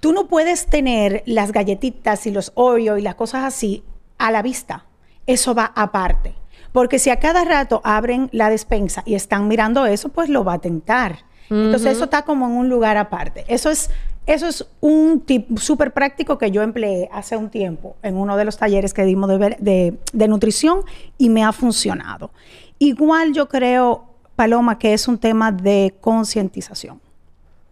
tú 0.00 0.12
no 0.12 0.28
puedes 0.28 0.66
tener 0.66 1.22
las 1.24 1.52
galletitas 1.52 2.26
y 2.26 2.30
los 2.30 2.52
Oreo 2.56 2.98
y 2.98 3.02
las 3.02 3.14
cosas 3.14 3.44
así 3.44 3.82
a 4.20 4.30
la 4.30 4.42
vista. 4.42 4.84
Eso 5.26 5.54
va 5.54 5.72
aparte. 5.74 6.34
Porque 6.72 6.98
si 6.98 7.10
a 7.10 7.16
cada 7.16 7.44
rato 7.44 7.80
abren 7.84 8.28
la 8.32 8.48
despensa 8.50 9.02
y 9.04 9.14
están 9.14 9.48
mirando 9.48 9.86
eso, 9.86 10.08
pues 10.10 10.28
lo 10.28 10.44
va 10.44 10.54
a 10.54 10.58
tentar. 10.60 11.24
Entonces 11.50 11.96
eso 11.96 12.04
está 12.04 12.22
como 12.22 12.46
en 12.46 12.52
un 12.52 12.68
lugar 12.68 12.96
aparte. 12.96 13.44
Eso 13.48 13.70
es, 13.70 13.90
eso 14.24 14.46
es 14.46 14.64
un 14.80 15.20
tip 15.22 15.58
súper 15.58 15.92
práctico 15.92 16.38
que 16.38 16.52
yo 16.52 16.62
empleé 16.62 17.08
hace 17.12 17.36
un 17.36 17.50
tiempo 17.50 17.96
en 18.02 18.16
uno 18.16 18.36
de 18.36 18.44
los 18.44 18.56
talleres 18.56 18.94
que 18.94 19.04
dimos 19.04 19.28
de, 19.28 19.98
de, 20.12 20.28
nutrición 20.28 20.82
y 21.18 21.28
me 21.28 21.42
ha 21.42 21.50
funcionado. 21.50 22.30
Igual 22.78 23.32
yo 23.32 23.48
creo, 23.48 24.04
Paloma, 24.36 24.78
que 24.78 24.92
es 24.92 25.08
un 25.08 25.18
tema 25.18 25.50
de 25.50 25.92
concientización. 26.00 27.00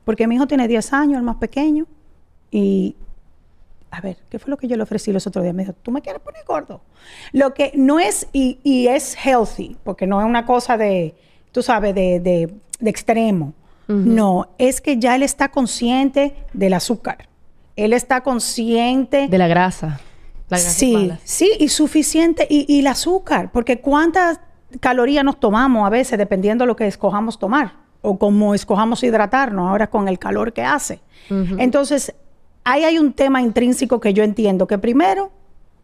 Porque 0.04 0.26
mi 0.26 0.34
hijo 0.34 0.48
tiene 0.48 0.66
10 0.66 0.92
años, 0.94 1.18
el 1.18 1.22
más 1.22 1.36
pequeño, 1.36 1.86
y 2.50 2.96
a 3.90 4.00
ver, 4.00 4.18
¿qué 4.28 4.38
fue 4.38 4.50
lo 4.50 4.56
que 4.56 4.68
yo 4.68 4.76
le 4.76 4.82
ofrecí 4.82 5.12
los 5.12 5.26
otros 5.26 5.42
días? 5.42 5.54
Me 5.54 5.62
dijo, 5.62 5.74
¿tú 5.82 5.90
me 5.90 6.02
quieres 6.02 6.22
poner 6.22 6.44
gordo? 6.46 6.82
Lo 7.32 7.54
que 7.54 7.72
no 7.74 7.98
es, 7.98 8.28
y, 8.32 8.58
y 8.62 8.88
es 8.88 9.16
healthy, 9.16 9.76
porque 9.84 10.06
no 10.06 10.20
es 10.20 10.26
una 10.26 10.44
cosa 10.44 10.76
de, 10.76 11.14
tú 11.52 11.62
sabes, 11.62 11.94
de, 11.94 12.20
de, 12.20 12.54
de 12.80 12.90
extremo. 12.90 13.54
No, 13.88 14.50
es 14.58 14.82
que 14.82 14.98
ya 14.98 15.16
él 15.16 15.22
está 15.22 15.48
consciente 15.48 16.34
del 16.52 16.74
azúcar. 16.74 17.26
Él 17.74 17.94
está 17.94 18.20
consciente... 18.20 19.28
De 19.28 19.38
la 19.38 19.48
grasa. 19.48 19.98
La 20.50 20.58
sí, 20.58 21.10
sí, 21.24 21.50
y 21.58 21.68
suficiente. 21.68 22.46
Y, 22.50 22.80
el 22.80 22.86
azúcar, 22.86 23.50
porque 23.50 23.80
cuántas 23.80 24.40
calorías 24.80 25.24
nos 25.24 25.40
tomamos 25.40 25.86
a 25.86 25.90
veces 25.90 26.18
dependiendo 26.18 26.64
de 26.64 26.66
lo 26.66 26.76
que 26.76 26.86
escojamos 26.86 27.38
tomar 27.38 27.76
o 28.02 28.18
cómo 28.18 28.54
escojamos 28.54 29.02
hidratarnos 29.02 29.70
ahora 29.70 29.88
con 29.88 30.06
el 30.06 30.18
calor 30.18 30.52
que 30.52 30.62
hace. 30.62 31.00
Entonces, 31.30 32.14
ahí 32.68 32.84
hay 32.84 32.98
un 32.98 33.14
tema 33.14 33.40
intrínseco 33.40 33.98
que 33.98 34.12
yo 34.12 34.22
entiendo, 34.22 34.66
que 34.66 34.76
primero 34.76 35.30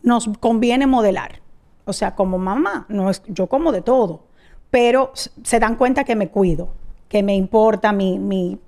nos 0.03 0.29
conviene 0.39 0.87
modelar. 0.87 1.41
O 1.87 1.95
sea, 1.95 2.15
como 2.15 2.39
mamá, 2.39 2.85
no 2.91 3.09
es, 3.09 3.23
yo 3.27 3.47
como 3.47 3.73
de 3.73 3.81
todo, 3.81 4.25
pero 4.71 5.13
se 5.15 5.59
dan 5.59 5.77
cuenta 5.77 6.05
que 6.05 6.15
me 6.15 6.29
cuido, 6.29 6.69
que 7.09 7.23
me 7.23 7.35
importa 7.35 7.93
mi, 7.93 8.19
mi, 8.19 8.59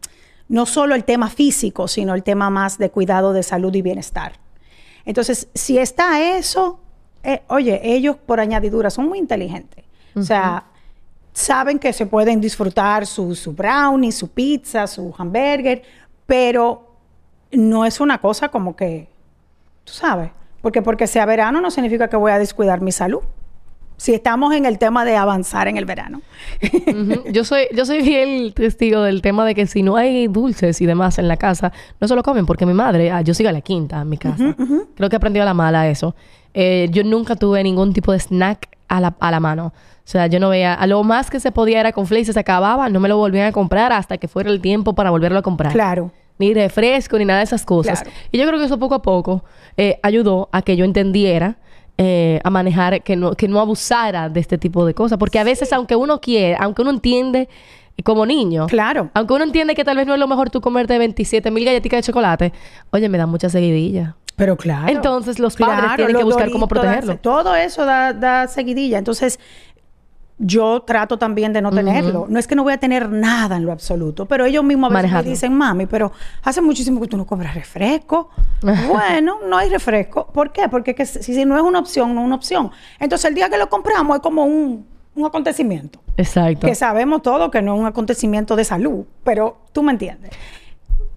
no 0.49 0.65
solo 0.65 0.95
el 0.95 1.05
tema 1.05 1.29
físico, 1.29 1.89
sino 1.89 2.15
el 2.15 2.23
tema 2.23 2.49
más 2.49 2.79
de 2.79 2.91
cuidado 2.91 3.35
de 3.35 3.43
salud 3.43 3.75
y 3.75 3.83
bienestar. 3.83 4.33
Entonces, 5.05 5.49
si 5.55 5.77
está 5.77 6.39
eso, 6.39 6.81
eh, 7.23 7.43
oye, 7.49 7.81
ellos 7.83 8.17
por 8.17 8.41
añadidura 8.41 8.89
son 8.89 9.09
muy 9.09 9.19
inteligentes. 9.19 9.85
O 10.15 10.23
sea, 10.23 10.65
saben 11.35 11.79
que 11.79 11.93
se 11.93 12.07
pueden 12.07 12.41
disfrutar 12.41 13.07
su, 13.07 13.35
su 13.35 13.53
brownie, 13.53 14.11
su 14.11 14.29
pizza, 14.29 14.87
su 14.87 15.15
hamburger, 15.19 15.83
pero 16.25 16.86
no 17.53 17.85
es 17.85 18.01
una 18.01 18.19
cosa 18.19 18.49
como 18.49 18.77
que, 18.77 19.09
tú 19.85 19.93
sabes, 19.93 20.31
porque 20.63 20.83
porque 20.83 21.07
sea 21.07 21.27
verano 21.27 21.61
no 21.61 21.71
significa 21.71 22.09
que 22.09 22.17
voy 22.17 22.33
a 22.33 22.39
descuidar 22.39 22.81
mi 22.81 22.93
salud. 22.93 23.21
Si 23.99 24.13
estamos 24.13 24.55
en 24.55 24.67
el 24.67 24.79
tema 24.79 25.07
de 25.07 25.17
avanzar 25.17 25.69
en 25.69 25.79
el 25.79 25.87
verano. 25.87 26.21
Yo 27.33 27.45
soy 27.45 27.67
yo 27.75 27.87
soy 27.87 28.03
fiel 28.03 28.53
testigo 28.53 29.01
del 29.01 29.23
tema 29.23 29.47
de 29.47 29.55
que 29.55 29.67
si 29.67 29.83
no 29.83 29.97
hay 29.97 30.27
dulces 30.27 30.83
y 30.83 30.87
demás 30.87 31.19
en 31.19 31.29
la 31.29 31.39
casa, 31.39 31.73
no 31.99 32.07
se 32.07 32.15
lo 32.15 32.23
comen 32.23 32.45
porque 32.45 32.67
mi 32.67 32.75
madre, 32.75 33.11
ah, 33.11 33.23
yo 33.23 33.33
sigo 33.33 33.49
a 33.49 33.53
la 33.53 33.63
quinta 33.63 34.03
en 34.03 34.09
mi 34.11 34.19
casa. 34.19 34.55
Creo 34.97 35.09
que 35.09 35.17
aprendió 35.17 35.43
a 35.43 35.47
la 35.47 35.55
mala 35.55 35.89
eso. 35.89 36.15
Eh, 36.53 36.89
yo 36.91 37.05
nunca 37.05 37.37
tuve 37.37 37.63
ningún 37.63 37.95
tipo 37.95 38.13
de 38.13 38.19
snack 38.19 38.69
a 38.89 39.01
la, 39.01 39.15
a 39.19 39.31
la 39.31 39.41
mano. 39.41 39.67
O 39.67 40.09
sea, 40.09 40.27
yo 40.27 40.41
no 40.41 40.51
veía, 40.51 40.75
a 40.75 40.87
lo 40.87 41.03
más 41.03 41.31
que 41.31 41.41
se 41.41 41.51
podía 41.51 41.81
era 41.81 41.93
con 41.93 42.07
flakes, 42.07 42.33
se 42.33 42.39
acababa, 42.39 42.89
no 42.89 43.01
me 43.01 43.09
lo 43.09 43.17
volvían 43.17 43.47
a 43.47 43.53
comprar 43.53 43.93
hasta 43.93 44.19
que 44.19 44.29
fuera 44.29 44.51
el 44.51 44.61
tiempo 44.61 44.95
para 44.95 45.11
volverlo 45.11 45.39
a 45.39 45.43
comprar. 45.43 45.73
Claro. 45.73 46.13
Ni 46.39 46.53
refresco, 46.55 47.19
ni 47.19 47.25
nada 47.25 47.39
de 47.41 47.45
esas 47.45 47.65
cosas. 47.65 48.05
Y 48.31 48.39
yo 48.39 48.47
creo 48.47 48.59
que 48.59 48.67
eso 48.67 48.79
poco 48.79 48.95
a 48.95 49.03
poco 49.03 49.45
eh, 49.77 49.99
ayudó 50.03 50.49
a 50.53 50.63
que 50.63 50.77
yo 50.77 50.85
entendiera 50.85 51.57
eh, 51.99 52.41
a 52.45 52.51
manejar, 52.51 53.03
que 53.03 53.17
no, 53.17 53.33
que 53.33 53.49
no 53.49 53.59
abusara 53.59 54.29
de 54.29 54.41
este 54.41 54.59
tipo 54.59 54.85
de 54.85 54.93
cosas. 54.93 55.19
Porque 55.19 55.39
a 55.39 55.45
veces, 55.45 55.73
aunque 55.73 55.97
uno 55.97 56.21
quiere, 56.21 56.57
aunque 56.61 56.83
uno 56.83 56.91
entiende 56.91 57.49
como 58.05 58.27
niño. 58.27 58.67
Claro. 58.67 59.11
Aunque 59.15 59.33
uno 59.33 59.45
entiende 59.45 59.75
que 59.75 59.85
tal 59.85 59.97
vez 59.97 60.07
no 60.07 60.15
es 60.15 60.21
lo 60.21 60.29
mejor 60.29 60.51
tú 60.51 60.61
comerte 60.61 60.99
27 60.99 61.51
mil 61.51 61.65
galletitas 61.65 61.99
de 61.99 62.03
chocolate, 62.03 62.53
oye, 62.91 63.09
me 63.09 63.19
da 63.19 63.27
mucha 63.27 63.49
seguidilla. 63.49 64.17
Pero 64.37 64.57
claro. 64.57 64.89
Entonces 64.89 65.39
los 65.39 65.57
padres 65.57 65.97
tienen 65.97 66.17
que 66.17 66.25
buscar 66.25 66.51
cómo 66.51 66.69
protegerlo. 66.69 67.17
todo 67.17 67.55
eso 67.55 67.87
da, 67.87 68.13
da 68.13 68.47
seguidilla. 68.49 68.99
Entonces, 68.99 69.41
yo 70.39 70.83
trato 70.83 71.19
también 71.19 71.53
de 71.53 71.63
no 71.63 71.71
tenerlo. 71.71 72.27
No 72.29 72.39
es 72.39 72.47
que 72.47 72.55
no 72.55 72.63
voy 72.63 72.75
a 72.75 72.79
tener 72.79 73.09
nada 73.09 73.57
en 73.57 73.65
lo 73.65 73.73
absoluto, 73.73 74.27
pero 74.27 74.45
ellos 74.45 74.63
mismos 74.63 74.93
a 74.93 75.03
veces 75.03 75.13
me 75.13 75.23
dicen, 75.23 75.55
mami, 75.55 75.87
pero 75.87 76.13
hace 76.43 76.61
muchísimo 76.61 77.01
que 77.01 77.09
tú 77.09 77.17
no 77.17 77.27
compras 77.27 77.55
refresco. 77.55 78.29
bueno, 78.61 79.39
no 79.47 79.57
hay 79.57 79.71
refresco. 79.71 80.27
¿Por 80.27 80.53
qué? 80.53 80.69
Porque 80.69 80.95
que 80.95 81.07
si, 81.07 81.23
si, 81.23 81.45
no 81.45 81.57
es 81.57 81.63
una 81.63 81.79
opción, 81.79 82.15
no 82.15 82.21
es 82.21 82.27
una 82.27 82.37
opción. 82.37 82.71
Entonces 82.99 83.27
el 83.27 83.35
día 83.35 83.49
que 83.49 83.57
lo 83.57 83.69
compramos 83.71 84.17
es 84.17 84.23
como 84.23 84.45
un, 84.45 84.87
un 85.15 85.27
acontecimiento. 85.27 86.01
Exacto. 86.19 86.67
Que 86.67 86.75
sabemos 86.75 87.23
todo 87.23 87.51
que 87.51 87.63
no 87.63 87.75
es 87.75 87.81
un 87.81 87.87
acontecimiento 87.87 88.57
de 88.57 88.65
salud, 88.65 89.05
pero 89.25 89.59
tú 89.73 89.83
me 89.83 89.93
entiendes. 89.93 90.31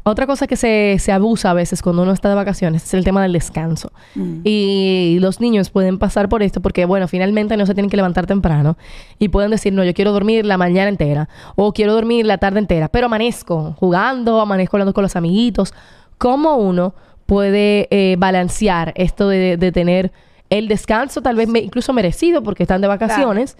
Otra 0.03 0.25
cosa 0.25 0.47
que 0.47 0.55
se, 0.55 0.95
se, 0.99 1.11
abusa 1.11 1.51
a 1.51 1.53
veces 1.53 1.81
cuando 1.81 2.03
uno 2.03 2.13
está 2.13 2.29
de 2.29 2.35
vacaciones 2.35 2.83
es 2.83 2.93
el 2.93 3.03
tema 3.03 3.21
del 3.21 3.33
descanso. 3.33 3.91
Mm. 4.15 4.39
Y 4.43 5.17
los 5.19 5.41
niños 5.41 5.69
pueden 5.69 5.99
pasar 5.99 6.29
por 6.29 6.41
esto 6.41 6.61
porque, 6.61 6.85
bueno, 6.85 7.07
finalmente 7.07 7.57
no 7.57 7.65
se 7.65 7.73
tienen 7.73 7.89
que 7.89 7.97
levantar 7.97 8.25
temprano 8.25 8.77
y 9.19 9.29
pueden 9.29 9.51
decir, 9.51 9.73
no, 9.73 9.83
yo 9.83 9.93
quiero 9.93 10.13
dormir 10.13 10.45
la 10.45 10.57
mañana 10.57 10.89
entera 10.89 11.27
o 11.55 11.73
quiero 11.73 11.93
dormir 11.93 12.25
la 12.25 12.37
tarde 12.37 12.59
entera, 12.59 12.87
pero 12.87 13.07
amanezco 13.07 13.75
jugando, 13.77 14.39
amanezco 14.39 14.77
hablando 14.77 14.93
con 14.93 15.03
los 15.03 15.15
amiguitos. 15.15 15.73
¿Cómo 16.17 16.55
uno 16.55 16.93
puede 17.25 17.87
eh, 17.91 18.15
balancear 18.17 18.93
esto 18.95 19.27
de, 19.27 19.57
de, 19.57 19.71
tener 19.71 20.11
el 20.49 20.67
descanso, 20.67 21.21
tal 21.21 21.35
vez 21.35 21.47
incluso 21.61 21.93
merecido 21.93 22.41
porque 22.41 22.63
están 22.63 22.81
de 22.81 22.87
vacaciones? 22.87 23.57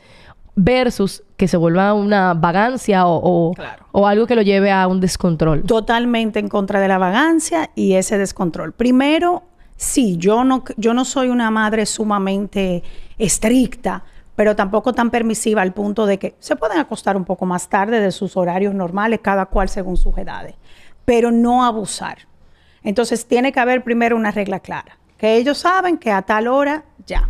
Versus 0.61 1.23
que 1.37 1.47
se 1.47 1.55
vuelva 1.55 1.93
una 1.93 2.33
vagancia 2.33 3.07
o, 3.07 3.53
o, 3.93 4.07
algo 4.07 4.27
que 4.27 4.35
lo 4.35 4.41
lleve 4.41 4.71
a 4.71 4.87
un 4.87 4.99
descontrol. 4.99 5.63
Totalmente 5.63 6.39
en 6.39 6.49
contra 6.49 6.81
de 6.81 6.89
la 6.89 6.97
vagancia 6.97 7.69
y 7.75 7.93
ese 7.93 8.17
descontrol. 8.17 8.73
Primero, 8.73 9.43
sí, 9.77 10.17
yo 10.17 10.43
no, 10.43 10.65
yo 10.75 10.93
no 10.93 11.05
soy 11.05 11.29
una 11.29 11.49
madre 11.49 11.85
sumamente 11.85 12.83
estricta, 13.17 14.03
pero 14.35 14.53
tampoco 14.57 14.91
tan 14.91 15.11
permisiva 15.11 15.61
al 15.61 15.73
punto 15.73 16.05
de 16.05 16.19
que 16.19 16.35
se 16.39 16.57
pueden 16.57 16.77
acostar 16.77 17.15
un 17.15 17.23
poco 17.23 17.45
más 17.45 17.69
tarde 17.69 18.01
de 18.01 18.11
sus 18.11 18.35
horarios 18.35 18.73
normales, 18.73 19.21
cada 19.23 19.45
cual 19.45 19.69
según 19.69 19.95
sus 19.95 20.17
edades, 20.17 20.55
pero 21.05 21.31
no 21.31 21.63
abusar. 21.63 22.27
Entonces 22.83 23.25
tiene 23.25 23.53
que 23.53 23.61
haber 23.61 23.81
primero 23.85 24.17
una 24.17 24.31
regla 24.31 24.59
clara, 24.59 24.97
que 25.17 25.37
ellos 25.37 25.59
saben 25.59 25.97
que 25.97 26.11
a 26.11 26.21
tal 26.23 26.49
hora 26.49 26.83
ya. 27.05 27.29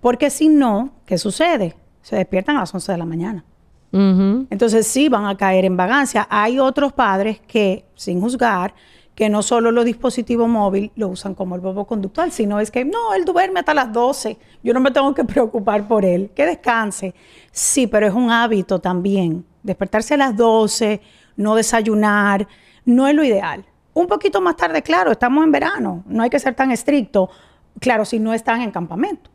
Porque 0.00 0.30
si 0.30 0.48
no, 0.48 0.92
¿qué 1.04 1.18
sucede? 1.18 1.74
Se 2.04 2.16
despiertan 2.16 2.58
a 2.58 2.60
las 2.60 2.74
11 2.74 2.92
de 2.92 2.98
la 2.98 3.06
mañana. 3.06 3.44
Entonces 3.92 4.88
sí 4.88 5.08
van 5.08 5.24
a 5.26 5.36
caer 5.36 5.64
en 5.64 5.76
vagancia. 5.76 6.26
Hay 6.28 6.58
otros 6.58 6.92
padres 6.92 7.40
que, 7.46 7.84
sin 7.94 8.20
juzgar, 8.20 8.74
que 9.14 9.28
no 9.28 9.40
solo 9.40 9.70
los 9.70 9.84
dispositivos 9.84 10.48
móviles 10.48 10.90
lo 10.96 11.08
usan 11.08 11.34
como 11.34 11.54
el 11.54 11.60
bobo 11.60 11.86
conductual, 11.86 12.32
sino 12.32 12.58
es 12.58 12.72
que 12.72 12.84
no, 12.84 13.14
él 13.14 13.24
duerme 13.24 13.60
hasta 13.60 13.72
las 13.72 13.92
12, 13.92 14.36
yo 14.64 14.74
no 14.74 14.80
me 14.80 14.90
tengo 14.90 15.14
que 15.14 15.24
preocupar 15.24 15.86
por 15.86 16.04
él, 16.04 16.30
que 16.34 16.44
descanse. 16.44 17.14
Sí, 17.52 17.86
pero 17.86 18.06
es 18.06 18.12
un 18.12 18.30
hábito 18.30 18.80
también. 18.80 19.46
Despertarse 19.62 20.14
a 20.14 20.18
las 20.18 20.36
12, 20.36 21.00
no 21.36 21.54
desayunar, 21.54 22.46
no 22.84 23.06
es 23.06 23.14
lo 23.14 23.24
ideal. 23.24 23.64
Un 23.94 24.08
poquito 24.08 24.40
más 24.40 24.56
tarde, 24.56 24.82
claro, 24.82 25.12
estamos 25.12 25.42
en 25.44 25.52
verano, 25.52 26.02
no 26.06 26.24
hay 26.24 26.30
que 26.30 26.40
ser 26.40 26.54
tan 26.54 26.72
estricto. 26.72 27.30
Claro, 27.78 28.04
si 28.04 28.18
no 28.18 28.34
están 28.34 28.60
en 28.60 28.72
campamento. 28.72 29.30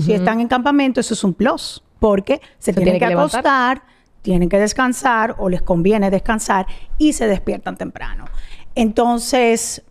Si 0.00 0.12
están 0.12 0.40
en 0.40 0.46
campamento, 0.46 1.00
eso 1.00 1.14
es 1.14 1.24
un 1.24 1.34
plus 1.34 1.82
porque 2.02 2.40
se, 2.58 2.72
tienen 2.72 2.98
que, 2.98 3.04
acostar, 3.04 3.82
tienen 4.22 4.48
que 4.48 4.58
descansar 4.58 5.36
o 5.38 5.48
les 5.48 5.62
conviene 5.62 6.10
descansar 6.10 6.66
y 6.98 7.12
se 7.12 7.28
despiertan 7.28 7.76
temprano. 7.76 8.24
Entonces, 8.74 9.84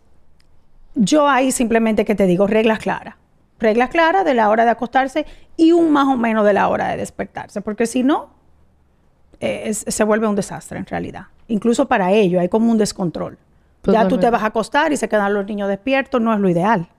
yo 0.94 1.30
ahí 1.30 1.54
simplemente 1.54 2.04
que 2.04 2.14
te 2.14 2.26
digo 2.26 2.48
reglas 2.48 2.80
claras. 2.80 3.16
Reglas 3.60 3.92
claras 3.92 4.26
de 4.26 4.34
la 4.34 4.50
hora 4.50 4.66
de 4.66 4.72
acostarse 4.72 5.26
y 5.56 5.72
un 5.72 5.90
más 5.94 6.06
o 6.10 6.18
menos 6.18 6.46
de 6.46 6.52
la 6.52 6.68
hora 6.68 6.90
de 6.90 6.98
despertarse, 6.98 7.62
porque 7.62 7.86
si 7.86 8.04
no, 8.04 8.32
eh, 9.40 9.74
se 9.74 10.04
vuelve 10.04 10.28
un 10.28 10.36
desastre 10.36 10.80
en 10.80 10.86
realidad. 10.86 11.28
Incluso 11.48 11.88
para 11.88 12.12
ello 12.12 12.42
hay 12.42 12.50
como 12.50 12.70
un 12.70 12.78
descontrol. 12.78 13.38
Ya 13.84 14.06
tú 14.10 14.18
te 14.18 14.30
vas 14.30 14.44
a 14.44 14.48
acostar 14.48 14.92
y 14.92 14.98
se 14.98 15.08
quedan 15.08 15.34
los 15.34 15.46
niños 15.46 15.70
despiertos, 15.70 16.20
no 16.20 16.34
es 16.34 16.42
lo 16.42 16.50
ideal. 16.50 16.90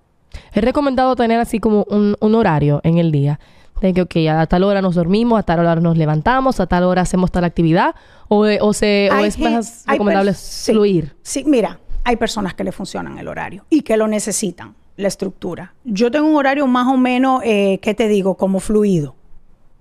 Es 0.55 0.65
recomendado 0.65 1.15
tener 1.17 1.39
así 1.39 1.61
como 1.61 1.85
un, 1.91 2.17
un 2.19 2.35
horario 2.35 2.81
en 2.83 2.97
el 2.97 3.13
día 3.13 3.39
de 3.87 3.95
que, 3.95 4.03
ok, 4.03 4.17
a 4.31 4.47
tal 4.47 4.65
hora 4.65 4.81
nos 4.81 4.95
dormimos, 4.95 5.39
a 5.39 5.43
tal 5.43 5.61
hora 5.61 5.77
nos 5.77 5.97
levantamos, 5.97 6.61
a 6.61 6.67
tal 6.67 6.85
hora 6.85 7.03
hacemos 7.03 7.31
tal 7.31 7.45
actividad, 7.45 7.95
o, 8.29 8.47
eh, 8.47 8.59
o, 8.61 8.73
se, 8.73 9.11
o 9.13 9.19
es 9.25 9.39
más 9.39 9.85
recomendable 9.87 10.35
fluir. 10.35 11.15
Sí, 11.23 11.45
mira, 11.47 11.79
hay 12.05 12.17
personas 12.17 12.55
que 12.55 12.65
le 12.65 12.73
funcionan 12.73 13.19
el 13.19 13.29
horario 13.29 13.65
y 13.71 13.83
que 13.83 13.97
lo 13.97 14.09
necesitan, 14.09 14.75
la 14.97 15.09
estructura. 15.09 15.75
Yo 15.85 16.11
tengo 16.11 16.29
un 16.29 16.37
horario 16.37 16.67
más 16.67 16.87
o 16.87 16.97
menos, 16.97 17.43
eh, 17.45 17.79
¿qué 17.83 17.95
te 17.95 18.09
digo? 18.09 18.37
Como 18.37 18.61
fluido. 18.61 19.15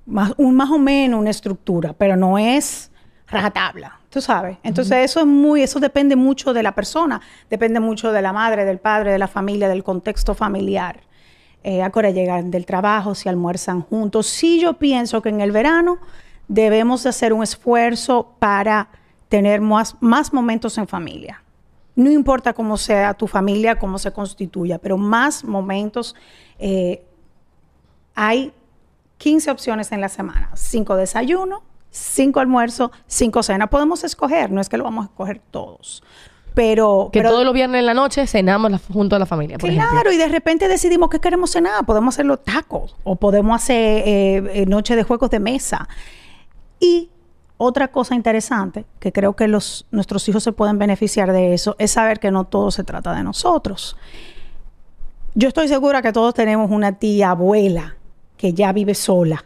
Más, 0.05 0.33
un, 0.37 0.55
más 0.55 0.69
o 0.71 0.79
menos 0.79 1.19
una 1.19 1.29
estructura, 1.29 1.93
pero 1.93 2.15
no 2.15 2.37
es 2.37 2.91
rajatabla, 3.27 3.99
tú 4.09 4.19
sabes. 4.19 4.57
Entonces 4.63 4.97
eso 5.05 5.19
es 5.21 5.25
muy, 5.25 5.61
eso 5.61 5.79
depende 5.79 6.15
mucho 6.15 6.53
de 6.53 6.63
la 6.63 6.73
persona, 6.73 7.21
depende 7.49 7.79
mucho 7.79 8.11
de 8.11 8.21
la 8.21 8.33
madre, 8.33 8.65
del 8.65 8.79
padre, 8.79 9.11
de 9.11 9.19
la 9.19 9.27
familia, 9.27 9.69
del 9.69 9.83
contexto 9.83 10.33
familiar 10.33 11.01
eh, 11.63 11.83
ahora 11.83 12.09
llegan 12.09 12.49
del 12.49 12.65
trabajo, 12.65 13.13
si 13.13 13.29
almuerzan 13.29 13.81
juntos. 13.81 14.27
Sí 14.27 14.59
yo 14.59 14.73
pienso 14.73 15.21
que 15.21 15.29
en 15.29 15.41
el 15.41 15.51
verano 15.51 15.99
debemos 16.47 17.03
de 17.03 17.09
hacer 17.09 17.33
un 17.33 17.43
esfuerzo 17.43 18.35
para 18.39 18.89
tener 19.29 19.61
más, 19.61 19.95
momentos 20.33 20.77
en 20.77 20.87
familia. 20.87 21.43
No 21.95 22.09
importa 22.09 22.53
cómo 22.53 22.77
sea 22.77 23.13
tu 23.13 23.27
familia, 23.27 23.77
cómo 23.77 23.97
se 23.99 24.11
constituya, 24.11 24.79
pero 24.79 24.97
más 24.97 25.43
momentos. 25.43 26.15
Eh, 26.57 27.05
hay 28.15 28.53
15 29.17 29.51
opciones 29.51 29.91
en 29.91 30.01
la 30.01 30.09
semana, 30.09 30.51
5 30.55 30.95
desayunos, 30.95 31.61
5 31.91 32.39
almuerzos, 32.39 32.91
5 33.07 33.43
cenas. 33.43 33.69
Podemos 33.69 34.03
escoger, 34.03 34.51
no 34.51 34.61
es 34.61 34.67
que 34.67 34.77
lo 34.77 34.83
vamos 34.83 35.05
a 35.05 35.09
escoger 35.09 35.39
todos. 35.51 36.03
Pero, 36.53 37.09
que 37.13 37.21
todos 37.21 37.45
los 37.45 37.53
viernes 37.53 37.79
en 37.79 37.85
la 37.85 37.93
noche 37.93 38.27
cenamos 38.27 38.73
junto 38.91 39.15
a 39.15 39.19
la 39.19 39.25
familia. 39.25 39.57
Por 39.57 39.69
claro, 39.69 40.11
y 40.11 40.17
de 40.17 40.27
repente 40.27 40.67
decidimos 40.67 41.09
que 41.09 41.19
queremos 41.19 41.51
cenar. 41.51 41.85
Podemos 41.85 42.15
hacer 42.15 42.25
los 42.25 42.43
tacos 42.43 42.95
o 43.03 43.15
podemos 43.15 43.55
hacer 43.55 44.03
eh, 44.05 44.51
eh, 44.53 44.65
noche 44.65 44.95
de 44.95 45.03
juegos 45.03 45.29
de 45.29 45.39
mesa. 45.39 45.87
Y 46.79 47.09
otra 47.57 47.89
cosa 47.89 48.15
interesante, 48.15 48.85
que 48.99 49.11
creo 49.11 49.35
que 49.35 49.47
los, 49.47 49.85
nuestros 49.91 50.27
hijos 50.27 50.43
se 50.43 50.51
pueden 50.51 50.79
beneficiar 50.79 51.31
de 51.31 51.53
eso, 51.53 51.75
es 51.77 51.91
saber 51.91 52.19
que 52.19 52.31
no 52.31 52.45
todo 52.45 52.71
se 52.71 52.83
trata 52.83 53.13
de 53.13 53.23
nosotros. 53.23 53.95
Yo 55.35 55.47
estoy 55.47 55.67
segura 55.67 56.01
que 56.01 56.11
todos 56.11 56.33
tenemos 56.33 56.71
una 56.71 56.93
tía 56.93 57.31
abuela 57.31 57.95
que 58.35 58.53
ya 58.53 58.73
vive 58.73 58.95
sola, 58.95 59.45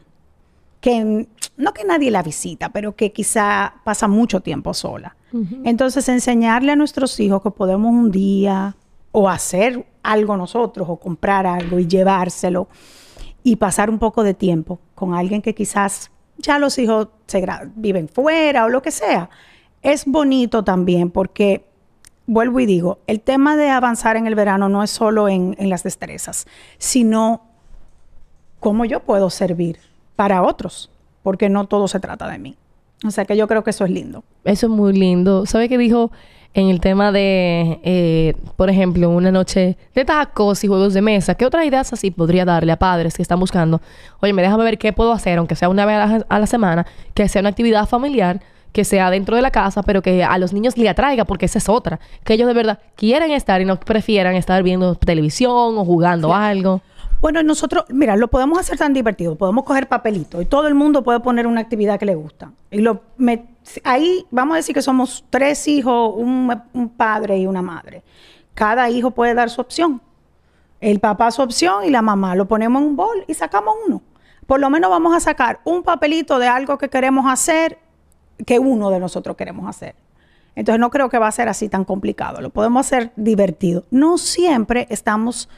que 0.80 1.28
no 1.58 1.74
que 1.74 1.84
nadie 1.84 2.10
la 2.10 2.24
visita, 2.24 2.70
pero 2.70 2.96
que 2.96 3.12
quizá 3.12 3.76
pasa 3.84 4.08
mucho 4.08 4.40
tiempo 4.40 4.74
sola. 4.74 5.16
Entonces, 5.64 6.08
enseñarle 6.08 6.72
a 6.72 6.76
nuestros 6.76 7.20
hijos 7.20 7.42
que 7.42 7.52
podemos 7.52 7.92
un 7.92 8.12
día 8.12 8.76
o 9.12 9.30
hacer 9.30 9.86
algo 10.04 10.38
nosotros 10.38 10.88
o 10.90 10.98
comprar 10.98 11.46
algo 11.46 11.80
y 11.80 11.88
llevárselo 11.88 12.68
y 13.44 13.58
pasar 13.58 13.90
un 13.90 14.00
poco 14.00 14.24
de 14.24 14.34
tiempo 14.34 14.80
con 14.94 15.14
alguien 15.14 15.42
que 15.42 15.54
quizás 15.54 16.12
ya 16.38 16.60
los 16.60 16.78
hijos 16.78 17.10
se 17.28 17.46
viven 17.76 18.08
fuera 18.08 18.66
o 18.66 18.70
lo 18.70 18.82
que 18.82 18.92
sea. 18.92 19.30
Es 19.82 20.06
bonito 20.06 20.64
también 20.64 21.12
porque, 21.12 21.66
vuelvo 22.28 22.60
y 22.60 22.66
digo, 22.66 23.00
el 23.08 23.22
tema 23.22 23.56
de 23.56 23.70
avanzar 23.70 24.18
en 24.18 24.28
el 24.28 24.36
verano 24.36 24.68
no 24.70 24.84
es 24.84 24.90
solo 24.90 25.30
en, 25.30 25.56
en 25.60 25.70
las 25.70 25.84
destrezas, 25.84 26.48
sino 26.78 27.42
cómo 28.60 28.86
yo 28.86 29.02
puedo 29.02 29.30
servir 29.30 29.80
para 30.16 30.42
otros, 30.42 30.90
porque 31.24 31.50
no 31.50 31.68
todo 31.68 31.88
se 31.88 32.00
trata 32.00 32.28
de 32.28 32.40
mí. 32.40 32.58
O 33.04 33.12
sea 33.12 33.26
que 33.26 33.36
yo 33.36 33.48
creo 33.48 33.64
que 33.64 33.72
eso 33.72 33.86
es 33.86 33.92
lindo. 33.92 34.24
Eso 34.44 34.68
es 34.68 34.72
muy 34.72 34.94
lindo. 34.94 35.46
¿Sabe 35.46 35.70
qué 35.70 35.78
dijo 35.78 36.12
en 36.54 36.70
el 36.70 36.80
tema 36.80 37.12
de, 37.12 37.80
eh, 37.84 38.36
por 38.56 38.70
ejemplo, 38.70 39.10
una 39.10 39.32
noche 39.32 39.78
de 39.94 40.06
tacos 40.06 40.64
y 40.64 40.68
juegos 40.68 40.94
de 40.94 41.02
mesa? 41.02 41.36
¿Qué 41.36 41.46
otras 41.46 41.66
ideas 41.66 41.92
así 41.92 42.12
podría 42.12 42.46
darle 42.46 42.72
a 42.72 42.80
padres 42.80 43.16
que 43.16 43.22
están 43.22 43.40
buscando? 43.40 43.82
Oye, 44.22 44.34
me 44.34 44.42
déjame 44.42 44.64
ver 44.64 44.78
qué 44.78 44.94
puedo 44.94 45.12
hacer, 45.12 45.38
aunque 45.38 45.56
sea 45.56 45.70
una 45.70 45.86
vez 45.86 46.24
a 46.28 46.40
la 46.40 46.48
semana, 46.48 46.86
que 47.14 47.28
sea 47.28 47.42
una 47.42 47.50
actividad 47.50 47.88
familiar 47.88 48.42
que 48.76 48.84
sea 48.84 49.10
dentro 49.10 49.38
de 49.38 49.42
la 49.42 49.52
casa, 49.52 49.84
pero 49.84 50.02
que 50.02 50.22
a 50.22 50.38
los 50.38 50.52
niños 50.52 50.78
le 50.78 50.90
atraiga, 50.90 51.24
porque 51.24 51.46
esa 51.46 51.60
es 51.60 51.70
otra. 51.70 52.02
Que 52.26 52.34
ellos 52.34 52.46
de 52.46 52.54
verdad 52.54 52.80
quieren 52.96 53.32
estar 53.32 53.62
y 53.62 53.66
no 53.66 53.80
prefieran 53.80 54.36
estar 54.36 54.62
viendo 54.64 54.96
televisión 54.96 55.78
o 55.78 55.86
jugando 55.86 56.34
algo. 56.36 56.82
Bueno, 57.22 57.42
nosotros, 57.42 57.86
mira, 57.88 58.18
lo 58.18 58.28
podemos 58.28 58.60
hacer 58.60 58.78
tan 58.78 58.92
divertido. 58.92 59.36
Podemos 59.36 59.64
coger 59.64 59.88
papelito 59.88 60.42
y 60.42 60.46
todo 60.46 60.68
el 60.68 60.76
mundo 60.76 61.06
puede 61.06 61.22
poner 61.22 61.48
una 61.48 61.62
actividad 61.62 61.98
que 61.98 62.06
le 62.06 62.16
gusta. 62.16 62.52
Y 62.70 62.82
lo, 62.82 63.02
ahí 63.86 64.26
vamos 64.30 64.56
a 64.56 64.58
decir 64.58 64.76
que 64.76 64.82
somos 64.82 65.24
tres 65.30 65.70
hijos, 65.70 66.14
un, 66.18 66.92
padre 66.98 67.38
y 67.38 67.48
una 67.48 67.62
madre. 67.62 68.04
Cada 68.56 68.90
hijo 68.90 69.12
puede 69.12 69.34
dar 69.36 69.50
su 69.50 69.62
opción. 69.62 70.02
El 70.82 71.00
papá 71.00 71.32
su 71.32 71.42
opción 71.42 71.86
y 71.86 71.92
la 71.92 72.02
mamá. 72.02 72.36
Lo 72.36 72.46
ponemos 72.46 72.82
en 72.82 72.90
un 72.90 72.96
bol 72.98 73.24
y 73.26 73.36
sacamos 73.36 73.74
uno. 73.88 74.02
Por 74.46 74.60
lo 74.60 74.70
menos 74.70 74.92
vamos 74.92 75.16
a 75.16 75.22
sacar 75.22 75.62
un 75.64 75.82
papelito 75.82 76.40
de 76.40 76.48
algo 76.50 76.78
que 76.78 76.90
queremos 76.90 77.26
hacer 77.32 77.80
que 78.46 78.60
uno 78.60 78.90
de 78.90 79.00
nosotros 79.00 79.36
queremos 79.36 79.70
hacer. 79.70 79.96
Entonces 80.56 80.80
no 80.80 80.90
creo 80.90 81.10
que 81.10 81.20
va 81.20 81.28
a 81.28 81.32
ser 81.32 81.50
así 81.50 81.70
tan 81.70 81.84
complicado. 81.84 82.42
Lo 82.42 82.50
podemos 82.50 82.86
hacer 82.86 83.12
divertido. 83.16 83.84
No 83.92 84.18
siempre 84.18 84.88
estamos, 84.90 85.50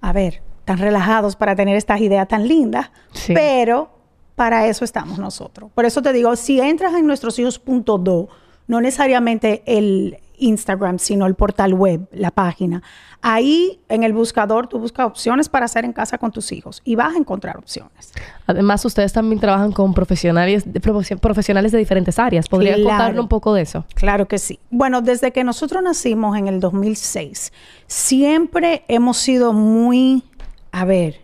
a 0.00 0.12
ver, 0.12 0.42
tan 0.64 0.78
relajados 0.78 1.36
para 1.36 1.56
tener 1.56 1.76
estas 1.76 2.00
ideas 2.00 2.28
tan 2.28 2.46
lindas, 2.46 2.90
pero 3.28 3.90
para 4.36 4.66
eso 4.66 4.84
estamos 4.84 5.18
nosotros. 5.18 5.70
Por 5.74 5.84
eso 5.84 6.02
te 6.02 6.12
digo, 6.12 6.36
si 6.36 6.60
entras 6.60 6.94
en 6.94 7.06
nuestros 7.06 7.38
hijos.do, 7.38 8.28
no 8.66 8.80
necesariamente 8.80 9.62
el 9.66 10.18
Instagram, 10.42 10.98
sino 10.98 11.26
el 11.26 11.34
portal 11.34 11.74
web, 11.74 12.08
la 12.12 12.30
página. 12.30 12.82
Ahí 13.20 13.80
en 13.88 14.02
el 14.02 14.12
buscador 14.12 14.66
tú 14.66 14.78
buscas 14.78 15.06
opciones 15.06 15.48
para 15.48 15.66
hacer 15.66 15.84
en 15.84 15.92
casa 15.92 16.18
con 16.18 16.32
tus 16.32 16.50
hijos 16.52 16.82
y 16.84 16.96
vas 16.96 17.14
a 17.14 17.18
encontrar 17.18 17.56
opciones. 17.56 18.12
Además, 18.46 18.84
ustedes 18.84 19.12
también 19.12 19.40
trabajan 19.40 19.72
con 19.72 19.94
profesionales 19.94 20.64
de, 20.72 20.80
profesionales 20.80 21.72
de 21.72 21.78
diferentes 21.78 22.18
áreas. 22.18 22.48
¿Podrías 22.48 22.80
contarle 22.80 23.20
un 23.20 23.28
poco 23.28 23.54
de 23.54 23.62
eso? 23.62 23.84
Claro 23.94 24.26
que 24.26 24.38
sí. 24.38 24.58
Bueno, 24.70 25.02
desde 25.02 25.32
que 25.32 25.44
nosotros 25.44 25.82
nacimos 25.82 26.36
en 26.36 26.48
el 26.48 26.58
2006, 26.60 27.52
siempre 27.86 28.84
hemos 28.88 29.18
sido 29.18 29.52
muy 29.52 30.24
a 30.72 30.86
ver, 30.86 31.20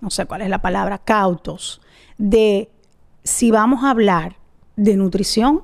no 0.00 0.10
sé 0.10 0.26
cuál 0.26 0.42
es 0.42 0.50
la 0.50 0.60
palabra, 0.60 0.98
cautos, 0.98 1.80
de 2.18 2.68
si 3.22 3.50
vamos 3.50 3.84
a 3.84 3.90
hablar 3.90 4.36
de 4.76 4.96
nutrición, 4.96 5.62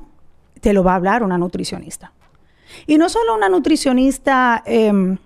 te 0.60 0.72
lo 0.72 0.84
va 0.84 0.92
a 0.92 0.96
hablar 0.96 1.22
una 1.24 1.36
nutricionista. 1.36 2.12
Y 2.86 2.98
no 2.98 3.08
solo 3.08 3.34
una 3.34 3.48
nutricionista 3.48 4.62
em, 4.66 5.18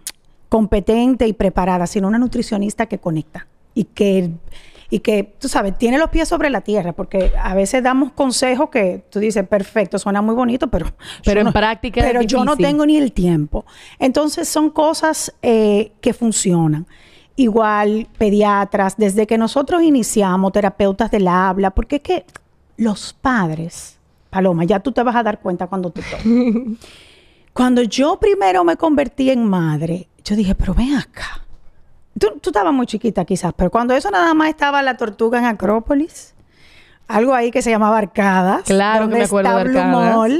competente 0.49 1.27
y 1.27 1.33
preparada, 1.33 1.87
sino 1.87 2.09
una 2.09 2.19
nutricionista 2.19 2.87
que 2.87 2.99
conecta 2.99 3.47
y 3.75 3.85
que, 3.85 4.31
y 4.91 4.99
que, 5.01 5.35
tú 5.39 5.49
sabes, 5.49 5.79
tiene 5.79 5.99
los 5.99 6.11
pies 6.11 6.29
sobre 6.29 6.51
la 6.51 6.61
tierra, 6.61 6.93
porque 6.93 7.33
a 7.43 7.55
veces 7.55 7.83
damos 7.83 8.13
consejos 8.13 8.69
que 8.71 9.05
tú 9.11 9.19
dices, 9.19 9.47
perfecto, 9.49 9.99
suena 9.99 10.21
muy 10.21 10.35
bonito, 10.35 10.69
pero, 10.69 10.87
pero 11.25 11.41
en 11.41 11.53
práctica 11.53 12.03
pero 12.03 12.23
yo 12.23 12.45
no 12.45 12.57
tengo 12.57 12.85
ni 12.85 12.97
el 12.99 13.13
tiempo. 13.13 13.65
Entonces 13.99 14.49
son 14.49 14.71
cosas 14.71 15.35
eh, 15.43 15.93
que 16.01 16.13
funcionan 16.13 16.87
igual 17.37 18.09
pediatras, 18.19 18.97
desde 18.97 19.27
que 19.27 19.39
nosotros 19.39 19.83
iniciamos, 19.83 20.53
terapeutas 20.53 21.11
del 21.11 21.29
habla, 21.29 21.71
porque 21.71 21.97
es 21.97 22.03
que 22.03 22.25
los 22.77 23.13
padres, 23.13 23.99
Paloma, 24.31 24.65
ya 24.65 24.81
tú 24.81 24.93
te 24.93 25.03
vas 25.03 25.17
a 25.17 25.23
dar 25.23 25.41
cuenta 25.41 25.67
cuando 25.67 25.91
te 25.91 26.03
toque. 26.03 26.77
cuando 27.53 27.83
yo 27.83 28.19
primero 28.19 28.65
me 28.65 28.77
convertí 28.77 29.31
en 29.31 29.45
madre, 29.45 30.09
yo 30.25 30.37
dije, 30.37 30.55
pero 30.55 30.75
ven 30.75 30.95
acá. 30.97 31.45
Tú, 32.19 32.39
tú, 32.41 32.51
estabas 32.51 32.73
muy 32.73 32.87
chiquita 32.87 33.25
quizás, 33.25 33.53
pero 33.57 33.71
cuando 33.71 33.95
eso 33.95 34.11
nada 34.11 34.35
más 34.35 34.51
estaba 34.51 34.83
la 34.83 34.97
tortuga 34.97 35.39
en 35.39 35.47
Acrópolis, 35.47 36.35
algo 37.09 37.35
ahí 37.35 37.51
que 37.51 37.63
se 37.63 37.71
llamaba 37.71 37.99
Arcadas. 37.99 38.65
Claro 38.65 39.09
que 39.09 39.17
me 39.17 39.25
acuerdo 39.25 39.55
de 39.55 39.61
Arcadas. 39.61 40.31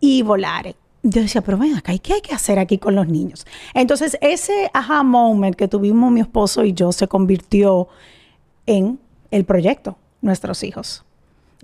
y 0.00 0.22
Volare 0.22 0.76
yo 1.02 1.20
decía, 1.20 1.40
pero 1.40 1.58
ven 1.58 1.74
acá, 1.74 1.92
¿y 1.92 1.98
qué 1.98 2.14
hay 2.14 2.20
que 2.20 2.34
hacer 2.34 2.58
aquí 2.58 2.78
con 2.78 2.94
los 2.94 3.08
niños? 3.08 3.44
Entonces, 3.74 4.16
ese 4.20 4.70
aha 4.72 5.02
moment 5.02 5.56
que 5.56 5.66
tuvimos 5.66 6.12
mi 6.12 6.20
esposo 6.20 6.64
y 6.64 6.72
yo 6.72 6.92
se 6.92 7.08
convirtió 7.08 7.88
en 8.66 9.00
el 9.30 9.44
proyecto, 9.44 9.96
nuestros 10.20 10.62
hijos. 10.62 11.04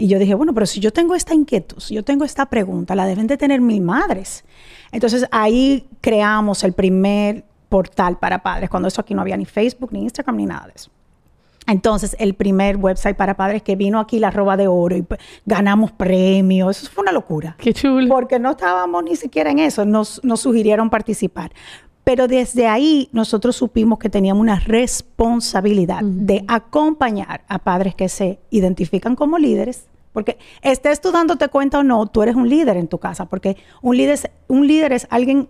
Y 0.00 0.06
yo 0.06 0.20
dije, 0.20 0.34
bueno, 0.34 0.54
pero 0.54 0.64
si 0.64 0.78
yo 0.78 0.92
tengo 0.92 1.16
esta 1.16 1.34
inquietud, 1.34 1.80
si 1.80 1.94
yo 1.94 2.04
tengo 2.04 2.24
esta 2.24 2.46
pregunta, 2.46 2.94
la 2.94 3.04
deben 3.04 3.26
de 3.26 3.36
tener 3.36 3.60
mil 3.60 3.82
madres. 3.82 4.44
Entonces, 4.92 5.26
ahí 5.32 5.88
creamos 6.00 6.62
el 6.62 6.72
primer 6.72 7.44
portal 7.68 8.16
para 8.16 8.42
padres, 8.42 8.70
cuando 8.70 8.86
eso 8.88 9.00
aquí 9.00 9.12
no 9.12 9.22
había 9.22 9.36
ni 9.36 9.44
Facebook, 9.44 9.92
ni 9.92 10.04
Instagram, 10.04 10.36
ni 10.36 10.46
nada 10.46 10.68
de 10.68 10.72
eso. 10.76 10.90
Entonces, 11.66 12.16
el 12.20 12.34
primer 12.34 12.76
website 12.76 13.16
para 13.16 13.34
padres 13.34 13.62
que 13.62 13.74
vino 13.74 13.98
aquí, 13.98 14.20
la 14.20 14.30
roba 14.30 14.56
de 14.56 14.68
oro, 14.68 14.96
y 14.96 15.04
ganamos 15.44 15.90
premios. 15.92 16.80
Eso 16.82 16.90
fue 16.90 17.02
una 17.02 17.12
locura. 17.12 17.56
Qué 17.58 17.74
chulo. 17.74 18.08
Porque 18.08 18.38
no 18.38 18.52
estábamos 18.52 19.02
ni 19.02 19.16
siquiera 19.16 19.50
en 19.50 19.58
eso, 19.58 19.84
nos, 19.84 20.22
nos 20.24 20.40
sugirieron 20.40 20.88
participar. 20.88 21.50
Pero 22.08 22.26
desde 22.26 22.66
ahí 22.66 23.10
nosotros 23.12 23.54
supimos 23.54 23.98
que 23.98 24.08
teníamos 24.08 24.40
una 24.40 24.60
responsabilidad 24.60 26.02
de 26.02 26.42
acompañar 26.48 27.44
a 27.48 27.58
padres 27.58 27.94
que 27.94 28.08
se 28.08 28.38
identifican 28.48 29.14
como 29.14 29.36
líderes. 29.36 29.84
Porque 30.14 30.38
estés 30.62 31.02
tú 31.02 31.12
dándote 31.12 31.48
cuenta 31.48 31.80
o 31.80 31.82
no, 31.82 32.06
tú 32.06 32.22
eres 32.22 32.34
un 32.34 32.48
líder 32.48 32.78
en 32.78 32.88
tu 32.88 32.96
casa. 32.96 33.26
Porque 33.26 33.58
un 33.82 33.94
líder, 33.94 34.32
un 34.46 34.66
líder 34.66 34.94
es 34.94 35.06
alguien 35.10 35.48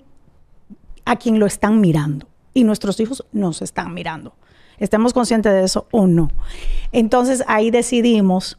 a 1.05 1.14
quien 1.14 1.38
lo 1.38 1.47
están 1.47 1.81
mirando. 1.81 2.27
Y 2.55 2.64
nuestros 2.64 2.99
hijos 2.99 3.25
nos 3.31 3.62
están 3.62 3.94
mirando 3.94 4.33
estemos 4.79 5.12
conscientes 5.12 5.53
de 5.53 5.62
eso 5.62 5.87
o 5.92 6.09
no. 6.09 6.29
Entonces 6.90 7.44
ahí 7.47 7.71
decidimos 7.71 8.59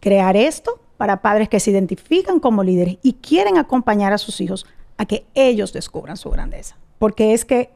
crear 0.00 0.36
esto 0.36 0.82
para 0.98 1.22
padres 1.22 1.48
que 1.48 1.60
se 1.60 1.70
identifican 1.70 2.40
como 2.40 2.62
líderes 2.62 2.98
y 3.02 3.14
quieren 3.14 3.56
acompañar 3.56 4.12
a 4.12 4.18
sus 4.18 4.42
hijos 4.42 4.66
a 4.98 5.06
que 5.06 5.24
ellos 5.34 5.72
descubran 5.72 6.18
su 6.18 6.28
grandeza. 6.28 6.76
Porque 6.98 7.32
es 7.32 7.44
que 7.44 7.70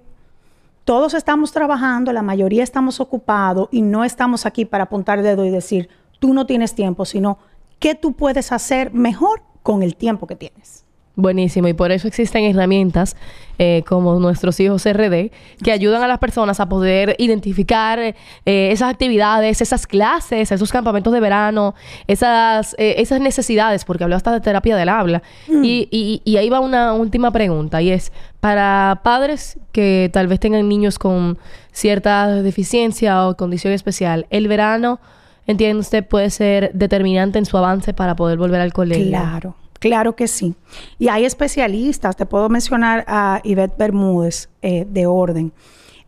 todos 0.84 1.14
estamos 1.14 1.52
trabajando, 1.52 2.12
la 2.12 2.22
mayoría 2.22 2.64
estamos 2.64 3.00
ocupados 3.00 3.68
y 3.70 3.82
no 3.82 4.04
estamos 4.04 4.46
aquí 4.46 4.64
para 4.64 4.84
apuntar 4.84 5.22
dedo 5.22 5.44
y 5.44 5.50
decir, 5.50 5.88
tú 6.18 6.34
no 6.34 6.46
tienes 6.46 6.74
tiempo, 6.74 7.04
sino 7.04 7.38
qué 7.78 7.94
tú 7.94 8.12
puedes 8.14 8.52
hacer 8.52 8.92
mejor 8.92 9.42
con 9.62 9.82
el 9.82 9.96
tiempo 9.96 10.26
que 10.26 10.36
tienes. 10.36 10.84
Buenísimo, 11.14 11.68
y 11.68 11.74
por 11.74 11.92
eso 11.92 12.08
existen 12.08 12.44
herramientas 12.44 13.16
eh, 13.58 13.82
como 13.86 14.18
nuestros 14.18 14.58
hijos 14.60 14.86
RD 14.90 15.30
que 15.62 15.70
ayudan 15.70 16.02
a 16.02 16.08
las 16.08 16.18
personas 16.18 16.58
a 16.58 16.70
poder 16.70 17.16
identificar 17.18 17.98
eh, 17.98 18.14
esas 18.46 18.90
actividades, 18.90 19.60
esas 19.60 19.86
clases, 19.86 20.50
esos 20.50 20.72
campamentos 20.72 21.12
de 21.12 21.20
verano, 21.20 21.74
esas, 22.06 22.74
eh, 22.78 22.94
esas 22.96 23.20
necesidades, 23.20 23.84
porque 23.84 24.04
habló 24.04 24.16
hasta 24.16 24.32
de 24.32 24.40
terapia 24.40 24.74
del 24.74 24.88
habla. 24.88 25.22
Mm. 25.48 25.62
Y, 25.62 26.22
y, 26.24 26.36
ahí 26.38 26.48
va 26.48 26.60
una 26.60 26.94
última 26.94 27.30
pregunta, 27.30 27.82
y 27.82 27.90
es, 27.90 28.10
para 28.40 29.02
padres 29.04 29.58
que 29.70 30.08
tal 30.14 30.28
vez 30.28 30.40
tengan 30.40 30.66
niños 30.66 30.98
con 30.98 31.36
cierta 31.72 32.42
deficiencia 32.42 33.28
o 33.28 33.36
condición 33.36 33.74
especial, 33.74 34.26
el 34.30 34.48
verano, 34.48 34.98
entiende 35.46 35.78
usted, 35.78 36.06
puede 36.06 36.30
ser 36.30 36.70
determinante 36.72 37.38
en 37.38 37.44
su 37.44 37.58
avance 37.58 37.92
para 37.92 38.16
poder 38.16 38.38
volver 38.38 38.62
al 38.62 38.72
colegio. 38.72 39.08
Claro. 39.08 39.61
Claro 39.82 40.14
que 40.14 40.28
sí. 40.28 40.54
Y 41.00 41.08
hay 41.08 41.24
especialistas, 41.24 42.14
te 42.14 42.24
puedo 42.24 42.48
mencionar 42.48 43.04
a 43.08 43.40
Ivette 43.42 43.76
Bermúdez 43.76 44.48
eh, 44.62 44.86
de 44.88 45.06
Orden. 45.06 45.52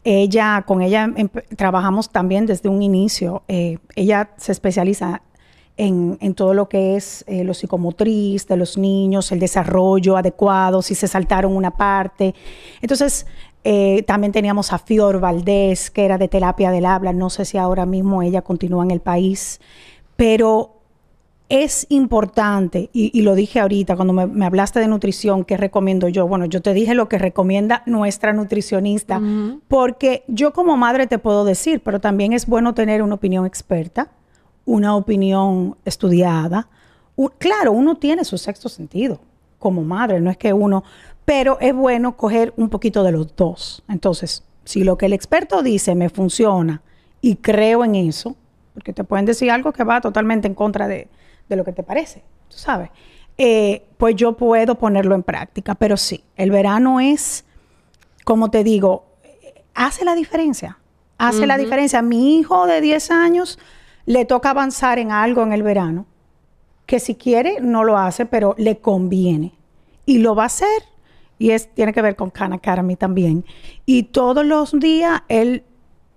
Ella, 0.04 0.62
con 0.64 0.80
ella 0.80 1.12
trabajamos 1.56 2.10
también 2.10 2.46
desde 2.46 2.68
un 2.68 2.82
inicio. 2.82 3.42
Eh, 3.48 3.78
ella 3.96 4.30
se 4.36 4.52
especializa 4.52 5.22
en, 5.76 6.34
todo 6.36 6.54
lo 6.54 6.68
que 6.68 6.94
es 6.94 7.24
eh, 7.26 7.42
lo 7.42 7.52
psicomotriz 7.52 8.46
de 8.46 8.56
los 8.56 8.78
niños, 8.78 9.32
el 9.32 9.40
desarrollo 9.40 10.16
adecuado, 10.16 10.80
si 10.80 10.94
se 10.94 11.08
saltaron 11.08 11.56
una 11.56 11.72
parte. 11.72 12.32
Entonces, 12.80 13.26
también 14.06 14.30
teníamos 14.30 14.72
a 14.72 14.78
Fior 14.78 15.18
Valdés, 15.18 15.90
que 15.90 16.04
era 16.04 16.16
de 16.16 16.28
terapia 16.28 16.70
del 16.70 16.86
habla. 16.86 17.12
No 17.12 17.28
sé 17.28 17.44
si 17.44 17.58
ahora 17.58 17.86
mismo 17.86 18.22
ella 18.22 18.42
continúa 18.42 18.84
en 18.84 18.92
el 18.92 19.00
país, 19.00 19.60
pero 20.14 20.83
es 21.48 21.86
importante, 21.90 22.88
y, 22.92 23.20
lo 23.20 23.34
dije 23.34 23.60
ahorita 23.60 23.96
cuando 23.96 24.14
me, 24.14 24.46
hablaste 24.46 24.80
de 24.80 24.88
nutrición, 24.88 25.44
¿qué 25.44 25.56
recomiendo 25.56 26.08
yo? 26.08 26.26
Bueno, 26.26 26.46
yo 26.46 26.62
te 26.62 26.72
dije 26.72 26.94
lo 26.94 27.08
que 27.08 27.18
recomienda 27.18 27.82
nuestra 27.86 28.32
nutricionista, 28.32 29.20
porque 29.68 30.24
yo 30.26 30.52
como 30.52 30.76
madre 30.76 31.06
te 31.06 31.18
puedo 31.18 31.44
decir, 31.44 31.82
pero 31.84 32.00
también 32.00 32.32
es 32.32 32.46
bueno 32.46 32.72
tener 32.72 33.02
una 33.02 33.16
opinión 33.16 33.44
experta, 33.44 34.10
una 34.64 34.96
opinión 34.96 35.76
estudiada. 35.84 36.68
claro, 37.38 37.72
uno 37.72 37.96
tiene 37.96 38.24
su 38.24 38.38
sexto 38.38 38.68
sentido 38.68 39.20
como 39.58 39.82
madre, 39.82 40.20
no 40.20 40.30
es 40.30 40.36
que 40.36 40.52
uno, 40.52 40.82
pero 41.24 41.58
es 41.60 41.74
bueno 41.74 42.16
coger 42.16 42.52
un 42.56 42.68
poquito 42.68 43.02
de 43.02 43.12
los 43.12 43.34
dos. 43.36 43.82
Entonces, 43.88 44.44
si 44.64 44.82
lo 44.82 44.96
que 44.98 45.06
el 45.06 45.12
experto 45.12 45.62
dice 45.62 45.94
me 45.94 46.08
funciona 46.08 46.82
y 47.20 47.36
creo 47.36 47.84
en 47.84 47.94
eso, 47.94 48.36
porque 48.72 48.92
te 48.92 49.04
pueden 49.04 49.24
decir 49.24 49.50
algo 49.50 49.72
que 49.72 49.84
va 49.84 50.00
totalmente 50.00 50.48
en 50.48 50.54
contra 50.54 50.88
de, 50.88 51.08
de 51.48 51.56
lo 51.56 51.64
que 51.64 51.72
te 51.72 51.82
parece, 51.82 52.22
tú 52.48 52.56
sabes. 52.56 52.90
Eh, 53.36 53.84
pues 53.96 54.14
yo 54.14 54.36
puedo 54.36 54.76
ponerlo 54.76 55.14
en 55.14 55.22
práctica. 55.22 55.74
Pero 55.74 55.96
sí, 55.96 56.24
el 56.36 56.50
verano 56.50 57.00
es, 57.00 57.44
como 58.24 58.50
te 58.50 58.64
digo, 58.64 59.06
hace 59.74 60.04
la 60.04 60.14
diferencia. 60.14 60.78
Hace 61.18 61.46
la 61.46 61.56
diferencia. 61.56 62.00
A 62.00 62.02
mi 62.02 62.38
hijo 62.38 62.66
de 62.66 62.80
10 62.80 63.10
años 63.10 63.58
le 64.04 64.24
toca 64.24 64.50
avanzar 64.50 64.98
en 64.98 65.10
algo 65.10 65.42
en 65.42 65.52
el 65.52 65.62
verano, 65.62 66.06
que 66.86 67.00
si 67.00 67.14
quiere 67.14 67.60
no 67.60 67.84
lo 67.84 67.96
hace, 67.96 68.26
pero 68.26 68.54
le 68.58 68.78
conviene. 68.78 69.54
Y 70.06 70.18
lo 70.18 70.34
va 70.34 70.44
a 70.44 70.46
hacer. 70.46 70.82
Y 71.38 71.50
es, 71.50 71.72
tiene 71.74 71.92
que 71.92 72.02
ver 72.02 72.14
con 72.14 72.30
Khan 72.30 72.52
Academy 72.52 72.96
también. 72.96 73.44
Y 73.86 74.04
todos 74.04 74.44
los 74.44 74.78
días 74.78 75.22
él 75.28 75.64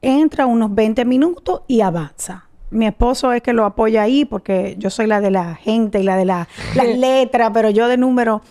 entra 0.02 0.46
unos 0.46 0.74
20 0.76 1.06
minutos 1.06 1.62
y 1.68 1.82
avanza 1.82 2.47
mi 2.70 2.88
esposo 2.88 3.32
es 3.32 3.42
que 3.42 3.54
lo 3.54 3.66
apoya 3.66 4.04
ahí 4.04 4.26
porque 4.26 4.76
yo 4.78 4.90
soy 4.90 5.08
la 5.08 5.22
de 5.22 5.32
la 5.32 5.56
gente 5.56 6.00
y 6.00 6.04
la 6.04 6.18
de 6.18 6.26
la, 6.26 6.48
las 6.76 6.88
letras, 6.98 7.52
pero 7.54 7.70
yo 7.70 7.88
de 7.88 7.98
número. 7.98 8.42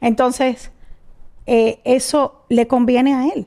Entonces, 0.00 0.70
eh, 1.46 1.80
eso 1.84 2.44
le 2.48 2.66
conviene 2.66 3.14
a 3.14 3.26
él. 3.28 3.46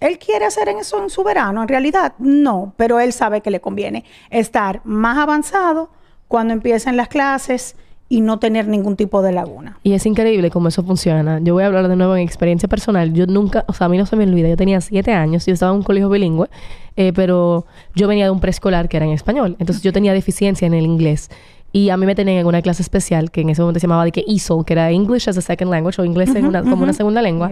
¿Él 0.00 0.18
quiere 0.18 0.44
hacer 0.44 0.68
eso 0.68 1.02
en 1.02 1.08
su 1.08 1.22
verano? 1.22 1.62
En 1.62 1.68
realidad, 1.68 2.14
no, 2.18 2.74
pero 2.76 3.00
él 3.00 3.12
sabe 3.12 3.40
que 3.40 3.50
le 3.50 3.60
conviene 3.60 4.04
estar 4.30 4.80
más 4.84 5.18
avanzado 5.18 5.90
cuando 6.28 6.52
empiecen 6.52 6.96
las 6.96 7.08
clases 7.08 7.76
y 8.14 8.20
no 8.20 8.38
tener 8.38 8.68
ningún 8.68 8.94
tipo 8.94 9.22
de 9.22 9.32
laguna. 9.32 9.76
Y 9.82 9.94
es 9.94 10.06
increíble 10.06 10.48
cómo 10.48 10.68
eso 10.68 10.84
funciona. 10.84 11.40
Yo 11.42 11.54
voy 11.54 11.64
a 11.64 11.66
hablar 11.66 11.88
de 11.88 11.96
nuevo 11.96 12.14
en 12.14 12.22
experiencia 12.22 12.68
personal. 12.68 13.12
Yo 13.12 13.26
nunca, 13.26 13.64
o 13.66 13.72
sea, 13.72 13.86
a 13.86 13.88
mí 13.88 13.98
no 13.98 14.06
se 14.06 14.14
me 14.14 14.22
olvida, 14.22 14.48
yo 14.48 14.56
tenía 14.56 14.80
siete 14.80 15.12
años, 15.12 15.46
yo 15.46 15.52
estaba 15.52 15.72
en 15.72 15.78
un 15.78 15.82
colegio 15.82 16.08
bilingüe, 16.08 16.48
eh, 16.94 17.12
pero 17.12 17.66
yo 17.96 18.06
venía 18.06 18.26
de 18.26 18.30
un 18.30 18.38
preescolar 18.38 18.88
que 18.88 18.98
era 18.98 19.06
en 19.06 19.10
español. 19.10 19.56
Entonces 19.58 19.82
yo 19.82 19.92
tenía 19.92 20.12
deficiencia 20.12 20.64
en 20.64 20.74
el 20.74 20.84
inglés. 20.84 21.28
Y 21.76 21.90
a 21.90 21.96
mí 21.96 22.06
me 22.06 22.14
tenían 22.14 22.38
en 22.38 22.46
una 22.46 22.62
clase 22.62 22.82
especial 22.82 23.32
que 23.32 23.40
en 23.40 23.50
ese 23.50 23.60
momento 23.60 23.80
se 23.80 23.88
llamaba 23.88 24.04
de 24.04 24.12
que 24.12 24.24
ESOL, 24.28 24.64
que 24.64 24.74
era 24.74 24.92
English 24.92 25.28
as 25.28 25.36
a 25.36 25.40
Second 25.40 25.72
Language 25.72 26.00
o 26.00 26.04
inglés 26.04 26.30
como 26.32 26.84
una 26.84 26.92
segunda 26.92 27.20
lengua. 27.20 27.50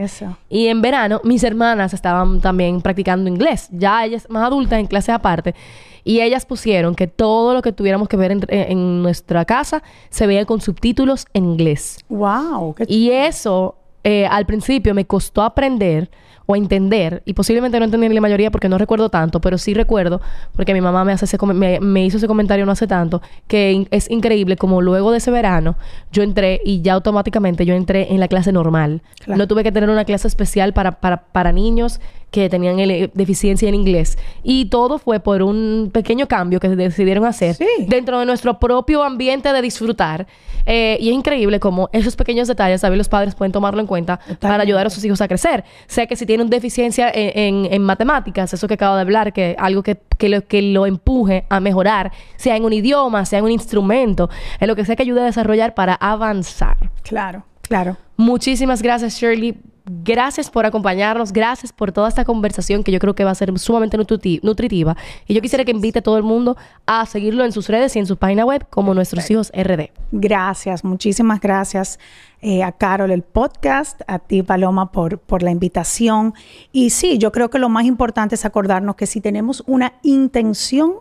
Y 0.49 0.69
en 0.69 0.81
verano 0.81 1.21
mis 1.25 1.43
hermanas 1.43 1.93
estaban 1.93 2.41
también 2.41 2.81
practicando 2.83 3.29
inglés, 3.29 3.69
ya 3.73 4.05
ellas 4.05 4.29
más 4.31 4.47
adultas 4.47 4.79
en 4.79 4.87
clases 4.87 5.17
aparte. 5.17 5.57
Y 6.05 6.21
ellas 6.21 6.47
pusieron 6.47 6.95
que 6.95 7.09
todo 7.09 7.53
lo 7.53 7.63
que 7.63 7.73
tuviéramos 7.73 8.07
que 8.07 8.17
ver 8.17 8.31
en, 8.49 9.03
nuestra 9.03 9.45
casa 9.45 9.83
se 10.09 10.29
veía 10.29 10.45
con 10.45 10.61
subtítulos 10.61 11.27
en 11.35 11.45
inglés. 11.45 11.99
¡Wow! 12.09 12.77
y 12.87 13.11
eso 13.11 13.75
eh, 14.05 14.27
al 14.27 14.47
principio 14.47 14.95
me 14.95 15.05
costó 15.05 15.43
aprender 15.43 16.09
o 16.47 16.57
entender, 16.57 17.23
y 17.25 17.35
posiblemente 17.35 17.79
no 17.79 17.85
entendí 17.85 18.09
la 18.09 18.21
mayoría 18.21 18.51
porque 18.51 18.69
no 18.69 18.79
recuerdo 18.79 19.09
tanto, 19.09 19.41
pero 19.41 19.59
sí 19.59 19.75
recuerdo, 19.75 20.21
porque 20.55 20.75
mi 20.75 20.81
mamá 20.81 21.05
me, 21.05 21.13
hace 21.13 21.25
ese 21.25 21.39
me, 21.47 22.05
hizo 22.05 22.17
ese 22.17 22.27
comentario 22.27 22.67
no 22.67 22.73
hace 22.73 22.87
tanto, 22.87 23.23
que 23.47 23.87
es 23.91 24.11
increíble 24.11 24.57
como 24.57 24.81
luego 24.81 25.11
de 25.11 25.19
ese 25.19 25.31
verano 25.31 25.77
yo 26.11 26.23
entré 26.23 26.61
y 26.65 26.83
ya 26.83 26.95
automáticamente 26.95 27.65
yo 27.65 27.75
entré 27.75 28.13
en 28.13 28.21
la 28.21 28.29
clase 28.29 28.53
normal. 28.53 29.03
No 29.27 29.47
tuve 29.47 29.63
que 29.63 29.73
tener 29.73 29.91
una 29.91 30.05
clase 30.05 30.29
especial 30.29 30.73
para, 30.73 30.93
para, 30.93 31.25
para 31.25 31.53
niños 31.53 32.01
que 32.33 32.49
tenían 32.49 32.79
deficiencia 33.13 33.69
en 33.69 33.75
inglés. 33.75 34.19
Y 34.43 34.65
todo 34.65 34.99
fue 34.99 35.21
por 35.21 35.43
un 35.43 35.91
pequeño 35.93 36.27
cambio 36.27 36.59
que 36.59 36.69
decidieron 36.71 37.27
hacer 37.27 37.57
dentro 37.87 38.19
de 38.19 38.27
nuestro 38.27 38.59
propio 38.59 39.05
ambiente 39.05 39.53
de 39.53 39.63
disfrutar. 39.63 40.27
Eh, 40.65 40.97
y 40.99 41.11
es 41.11 41.15
increíble 41.15 41.61
cómo 41.61 41.91
esos 41.93 42.17
pequeños 42.17 42.49
detalles, 42.49 42.81
¿sabes? 42.81 42.97
Los 42.97 43.09
padres 43.09 43.35
pueden 43.35 43.53
tomarlo 43.53 43.81
en 43.81 43.87
cuenta 43.87 44.19
para 44.41 44.63
ayudar 44.63 44.87
a 44.87 44.91
sus 44.91 45.05
hijos 45.05 45.21
a 45.21 45.29
crecer. 45.29 45.63
Sé 45.87 46.07
que 46.07 46.17
si 46.17 46.25
tienen 46.33 46.49
deficiencia 46.49 47.12
en, 47.14 47.83
matemáticas, 47.83 48.55
eso 48.55 48.66
que 48.66 48.73
acabo 48.73 48.95
de 48.95 49.03
hablar, 49.03 49.35
que 49.35 49.55
algo 49.59 49.83
que, 49.83 49.99
lo, 50.31 50.47
que 50.47 50.62
lo 50.62 50.87
empuje 50.87 51.45
a 51.51 51.61
mejorar, 51.61 52.11
sea 52.37 52.57
en 52.57 52.64
un 52.64 52.73
idioma, 52.73 53.27
sea 53.27 53.40
en 53.40 53.45
un 53.45 53.51
instrumento, 53.51 54.31
es 54.59 54.66
lo 54.66 54.75
que 54.75 54.87
sea 54.87 54.97
que 54.97 55.03
ayude 55.03 55.21
a 55.21 55.25
desarrollar 55.25 55.75
para 55.75 55.92
avanzar. 55.92 56.79
Claro, 57.03 57.45
claro. 57.61 57.99
Muchísimas 58.16 58.81
gracias, 58.81 59.21
Shirley 59.21 59.59
Gracias 59.85 60.49
por 60.49 60.64
acompañarnos, 60.64 61.33
gracias 61.33 61.73
por 61.73 61.90
toda 61.90 62.09
esta 62.09 62.25
conversación 62.25 62.85
que 62.85 62.92
yo 62.92 63.01
creo 63.01 63.16
que 63.16 63.25
va 63.25 63.33
a 63.33 63.35
ser 63.35 63.59
sumamente 63.59 63.97
nutritiva. 63.97 64.97
Y 65.27 65.35
yo 65.35 65.40
quisiera 65.40 65.64
que 65.64 65.73
invite 65.73 65.99
a 65.99 66.03
todo 66.03 66.16
el 66.16 66.23
mundo 66.23 66.57
a 66.87 67.05
seguirlo 67.05 67.45
en 67.45 67.51
sus 67.51 67.68
redes 67.68 67.97
y 67.97 67.99
en 67.99 68.07
su 68.07 68.16
página 68.16 68.45
web 68.45 68.64
como 68.71 68.95
Nuestros 68.95 69.29
Hijos 69.29 69.51
RD. 69.53 69.90
Gracias, 70.12 70.85
muchísimas 70.85 71.40
gracias 71.40 71.99
eh, 72.40 72.62
a 72.62 72.71
Carol 72.71 73.11
el 73.11 73.23
podcast, 73.23 74.03
a 74.07 74.21
ti 74.21 74.45
Paloma 74.45 74.92
por, 74.92 75.18
por 75.18 75.42
la 75.42 75.51
invitación. 75.51 76.33
Y 76.71 76.90
sí, 76.90 77.18
yo 77.18 77.33
creo 77.33 77.51
que 77.51 77.59
lo 77.59 77.68
más 77.68 77.85
importante 77.85 78.37
es 78.37 78.45
acordarnos 78.45 78.95
que 78.95 79.07
si 79.07 79.21
tenemos 79.21 79.64
una 79.66 79.95
intención 80.05 80.95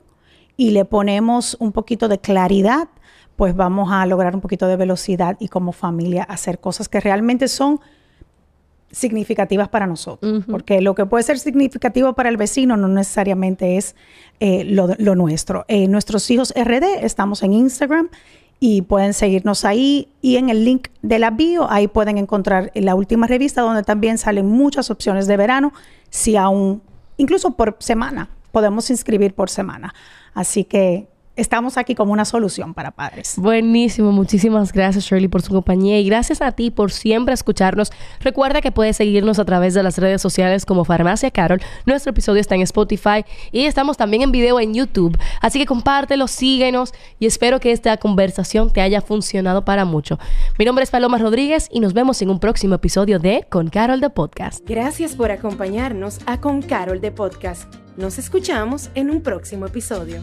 y 0.58 0.72
le 0.72 0.86
ponemos 0.86 1.56
un 1.60 1.72
poquito 1.72 2.08
de 2.08 2.20
claridad, 2.20 2.88
pues 3.36 3.56
vamos 3.56 3.92
a 3.92 4.04
lograr 4.08 4.34
un 4.34 4.42
poquito 4.42 4.68
de 4.68 4.76
velocidad 4.76 5.38
y 5.40 5.50
como 5.50 5.72
familia 5.72 6.24
hacer 6.24 6.60
cosas 6.60 6.90
que 6.90 7.00
realmente 7.00 7.48
son 7.48 7.80
significativas 8.92 9.70
para 9.70 9.88
nosotros, 9.88 10.44
porque 10.50 10.82
lo 10.82 10.96
que 10.96 11.06
puede 11.06 11.24
ser 11.24 11.40
significativo 11.40 12.14
para 12.14 12.30
el 12.30 12.38
vecino 12.38 12.78
no 12.78 12.88
necesariamente 12.88 13.78
es 13.78 13.96
eh, 14.40 14.64
lo, 14.66 15.16
nuestro. 15.16 15.66
Eh, 15.68 15.88
nuestros 15.88 16.30
hijos 16.30 16.54
RD, 16.56 17.04
estamos 17.04 17.44
en 17.44 17.54
Instagram 17.54 18.10
y 18.60 18.84
pueden 18.84 19.14
seguirnos 19.14 19.66
ahí 19.66 20.10
y 20.22 20.36
en 20.36 20.50
el 20.50 20.66
link 20.66 20.90
de 21.02 21.20
la 21.20 21.32
bio, 21.32 21.70
ahí 21.72 21.88
pueden 21.88 22.18
encontrar 22.18 22.72
la 22.76 22.96
última 22.96 23.28
revista 23.28 23.62
donde 23.62 23.84
también 23.84 24.18
salen 24.18 24.46
muchas 24.46 24.92
opciones 24.92 25.26
de 25.28 25.38
verano, 25.38 25.74
si 26.10 26.36
aún, 26.36 26.82
incluso 27.18 27.52
por 27.52 27.78
semana, 27.80 28.30
podemos 28.52 28.90
inscribir 28.90 29.34
por 29.34 29.50
semana. 29.50 29.94
Así 30.34 30.64
que 30.64 31.08
estamos 31.36 31.78
aquí 31.78 31.96
como 31.96 32.14
una 32.14 32.26
solución 32.26 32.74
para 32.74 32.92
padres. 32.92 33.36
Buenísimo, 33.38 34.12
muchísimas 34.12 34.72
gracias 34.74 35.06
Shirley 35.06 35.28
por 35.28 35.42
su 35.42 35.54
compañía 35.54 36.00
y 36.00 36.06
gracias 36.06 36.42
a 36.42 36.52
ti 36.52 36.72
por 36.72 36.92
siempre 36.92 37.34
escucharnos. 37.34 37.92
Recuerda 38.20 38.62
que 38.62 38.72
puedes 38.72 38.98
seguirnos 38.98 39.40
a 39.40 39.46
través 39.46 39.74
de 39.74 39.84
las 39.84 39.98
redes 39.98 40.22
sociales 40.22 40.66
como 40.66 40.86
Farmacia 40.86 41.32
Carol. 41.32 41.62
Nuestro 41.86 42.12
episodio 42.12 42.42
está 42.42 42.56
en 42.56 42.62
Spotify 42.62 43.26
y 43.52 43.66
estamos 43.66 43.98
también 43.98 44.24
en 44.24 44.32
video 44.32 44.60
en 44.60 44.74
YouTube. 44.74 45.18
Así 45.42 45.60
que 45.60 45.66
compártelo, 45.66 46.28
síguenos 46.28 46.94
y 47.20 47.26
espero 47.26 47.60
que 47.60 47.72
esta 47.72 47.98
conversación 47.98 48.72
te 48.72 48.82
haya 48.82 49.02
funcionado 49.02 49.66
para 49.66 49.86
mucho. 49.86 50.20
Mi 50.60 50.66
nombre 50.66 50.84
es 50.84 50.92
Paloma 50.92 51.18
Rodríguez 51.18 51.68
y 51.72 51.80
nos 51.80 51.94
vemos 51.94 52.22
en 52.22 52.30
un 52.30 52.40
próximo 52.40 52.76
episodio 52.76 53.20
de 53.20 53.46
Con 53.50 53.70
Carol 53.70 54.02
de 54.02 54.10
Podcast. 54.10 54.64
Gracias 54.68 55.16
por 55.16 55.32
acompañarnos 55.32 56.20
a 56.26 56.40
Con 56.40 56.62
Carol 56.62 57.02
de 57.02 57.12
Podcast. 57.12 57.74
Nos 57.98 58.18
escuchamos 58.18 58.90
en 58.96 59.10
un 59.10 59.22
próximo 59.22 59.66
episodio. 59.66 60.22